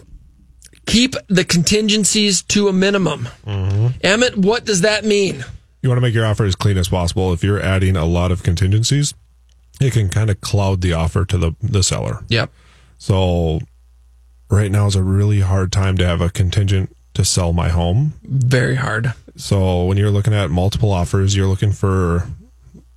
[0.86, 3.30] keep the contingencies to a minimum.
[4.02, 5.46] Emmett, what does that mean?
[5.82, 7.32] You want to make your offer as clean as possible.
[7.34, 9.14] If you're adding a lot of contingencies,
[9.84, 12.24] it can kind of cloud the offer to the, the seller.
[12.30, 12.52] Yep.
[12.98, 13.60] So
[14.50, 18.14] right now is a really hard time to have a contingent to sell my home.
[18.24, 19.14] Very hard.
[19.36, 22.28] So when you're looking at multiple offers, you're looking for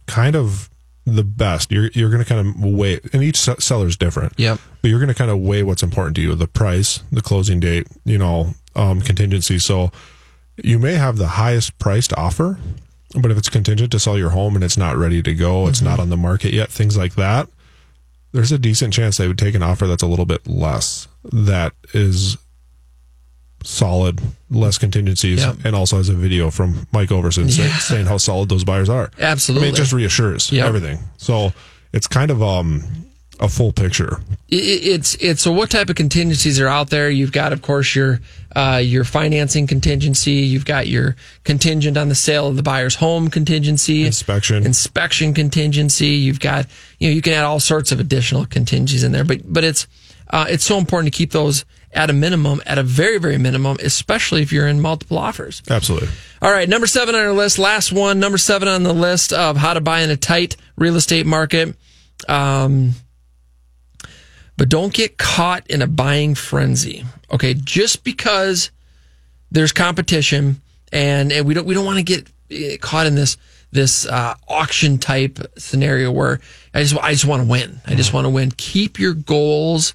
[0.06, 0.70] kind of
[1.04, 1.70] the best.
[1.70, 4.32] You're you're going to kind of weigh, and each se- seller's different.
[4.36, 4.58] Yep.
[4.82, 7.60] But you're going to kind of weigh what's important to you: the price, the closing
[7.60, 9.58] date, you know, um, contingency.
[9.58, 9.92] So
[10.62, 12.58] you may have the highest priced offer,
[13.20, 15.82] but if it's contingent to sell your home and it's not ready to go, it's
[15.82, 17.48] not on the market yet, things like that.
[18.32, 21.08] There's a decent chance they would take an offer that's a little bit less.
[21.24, 22.36] That is
[23.64, 25.56] solid, less contingencies, Yep.
[25.64, 27.76] and also has a video from Mike Overson Yeah.
[27.78, 29.10] saying how solid those buyers are.
[29.18, 29.68] Absolutely.
[29.68, 30.66] I mean, it just reassures Yep.
[30.66, 30.98] everything.
[31.16, 31.52] So
[31.92, 32.84] it's kind of um
[33.40, 34.20] a full picture.
[34.48, 38.20] It's it's so what type of contingencies are out there you've got of course your
[38.54, 43.28] uh, your financing contingency you've got your contingent on the sale of the buyer's home
[43.28, 46.66] contingency inspection inspection contingency you've got
[47.00, 49.88] you know you can add all sorts of additional contingencies in there but but it's
[50.30, 53.76] uh, it's so important to keep those at a minimum at a very very minimum
[53.82, 56.08] especially if you're in multiple offers Absolutely.
[56.40, 59.56] all right, number seven on our list, last one, number seven on the list of
[59.56, 61.74] how to buy in a tight real estate market.
[62.28, 62.92] Um,
[64.56, 67.04] but don't get caught in a buying frenzy.
[67.30, 68.70] Okay, just because
[69.50, 70.60] there's competition
[70.92, 73.36] and, and we don't we don't want to get eh, caught in this
[73.72, 76.40] this uh, auction type scenario where
[76.72, 77.80] I just I just want to win.
[77.86, 78.52] I just want to win.
[78.56, 79.94] Keep your goals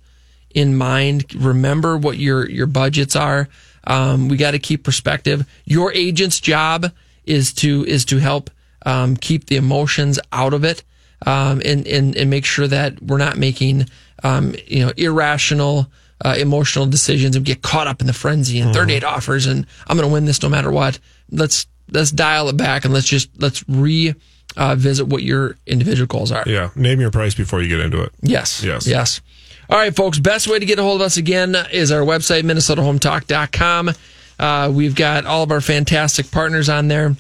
[0.54, 1.34] in mind.
[1.34, 3.48] Remember what your your budgets are.
[3.86, 5.48] Um, we got to keep perspective.
[5.66, 6.92] Your agent's job
[7.26, 8.50] is to is to help
[8.86, 10.84] um, keep the emotions out of it
[11.26, 13.88] um, and, and and make sure that we're not making
[14.24, 15.88] um, you know irrational.
[16.24, 19.98] Uh, emotional decisions and get caught up in the frenzy and 38 offers and I'm
[19.98, 21.00] going to win this no matter what.
[21.32, 24.14] Let's let's dial it back and let's just let's re
[24.56, 26.44] uh, visit what your individual goals are.
[26.46, 26.70] Yeah.
[26.76, 28.12] Name your price before you get into it.
[28.22, 28.64] Yes.
[28.64, 28.86] Yes.
[28.86, 29.22] Yes.
[29.70, 30.20] All right, folks.
[30.20, 33.92] Best way to get a hold of us again is our website, MinnesotaHometalk.com.
[34.38, 37.16] Uh, we've got all of our fantastic partners on there.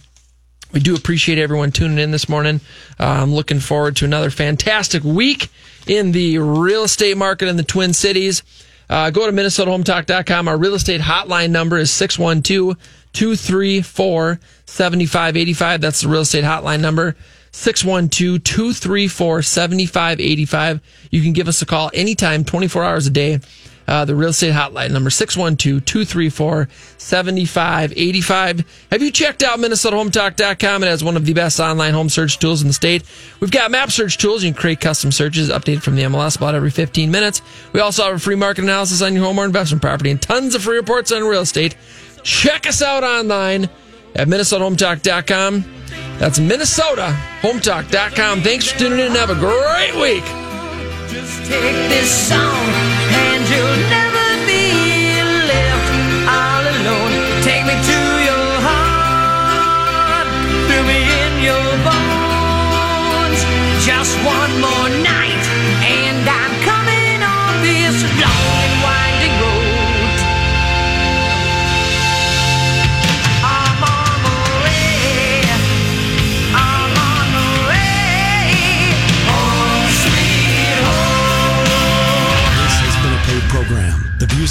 [0.71, 2.61] We do appreciate everyone tuning in this morning.
[2.99, 5.49] Uh, I'm looking forward to another fantastic week
[5.85, 8.43] in the real estate market in the Twin Cities.
[8.89, 10.47] Uh, go to MinnesotaHometalk.com.
[10.47, 12.77] Our real estate hotline number is 612
[13.13, 15.81] 234 7585.
[15.81, 17.15] That's the real estate hotline number.
[17.51, 20.81] 612 234 7585.
[21.09, 23.39] You can give us a call anytime, 24 hours a day.
[23.91, 28.87] Uh, the real estate hotline number 612 234 7585.
[28.89, 30.83] Have you checked out MinnesotaHometalk.com?
[30.83, 33.03] It has one of the best online home search tools in the state.
[33.41, 34.45] We've got map search tools.
[34.45, 37.41] You can create custom searches updated from the MLS about every 15 minutes.
[37.73, 40.55] We also have a free market analysis on your home or investment property and tons
[40.55, 41.75] of free reports on real estate.
[42.23, 43.65] Check us out online
[44.15, 45.65] at MinnesotaHometalk.com.
[46.17, 48.41] That's MinnesotaHometalk.com.
[48.41, 50.23] Thanks for tuning in and have a great week.
[51.11, 52.55] Just take this song
[53.11, 54.20] and you'll never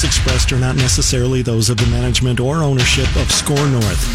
[0.00, 4.10] views expressed are not necessarily those of the management or ownership of SKOR North.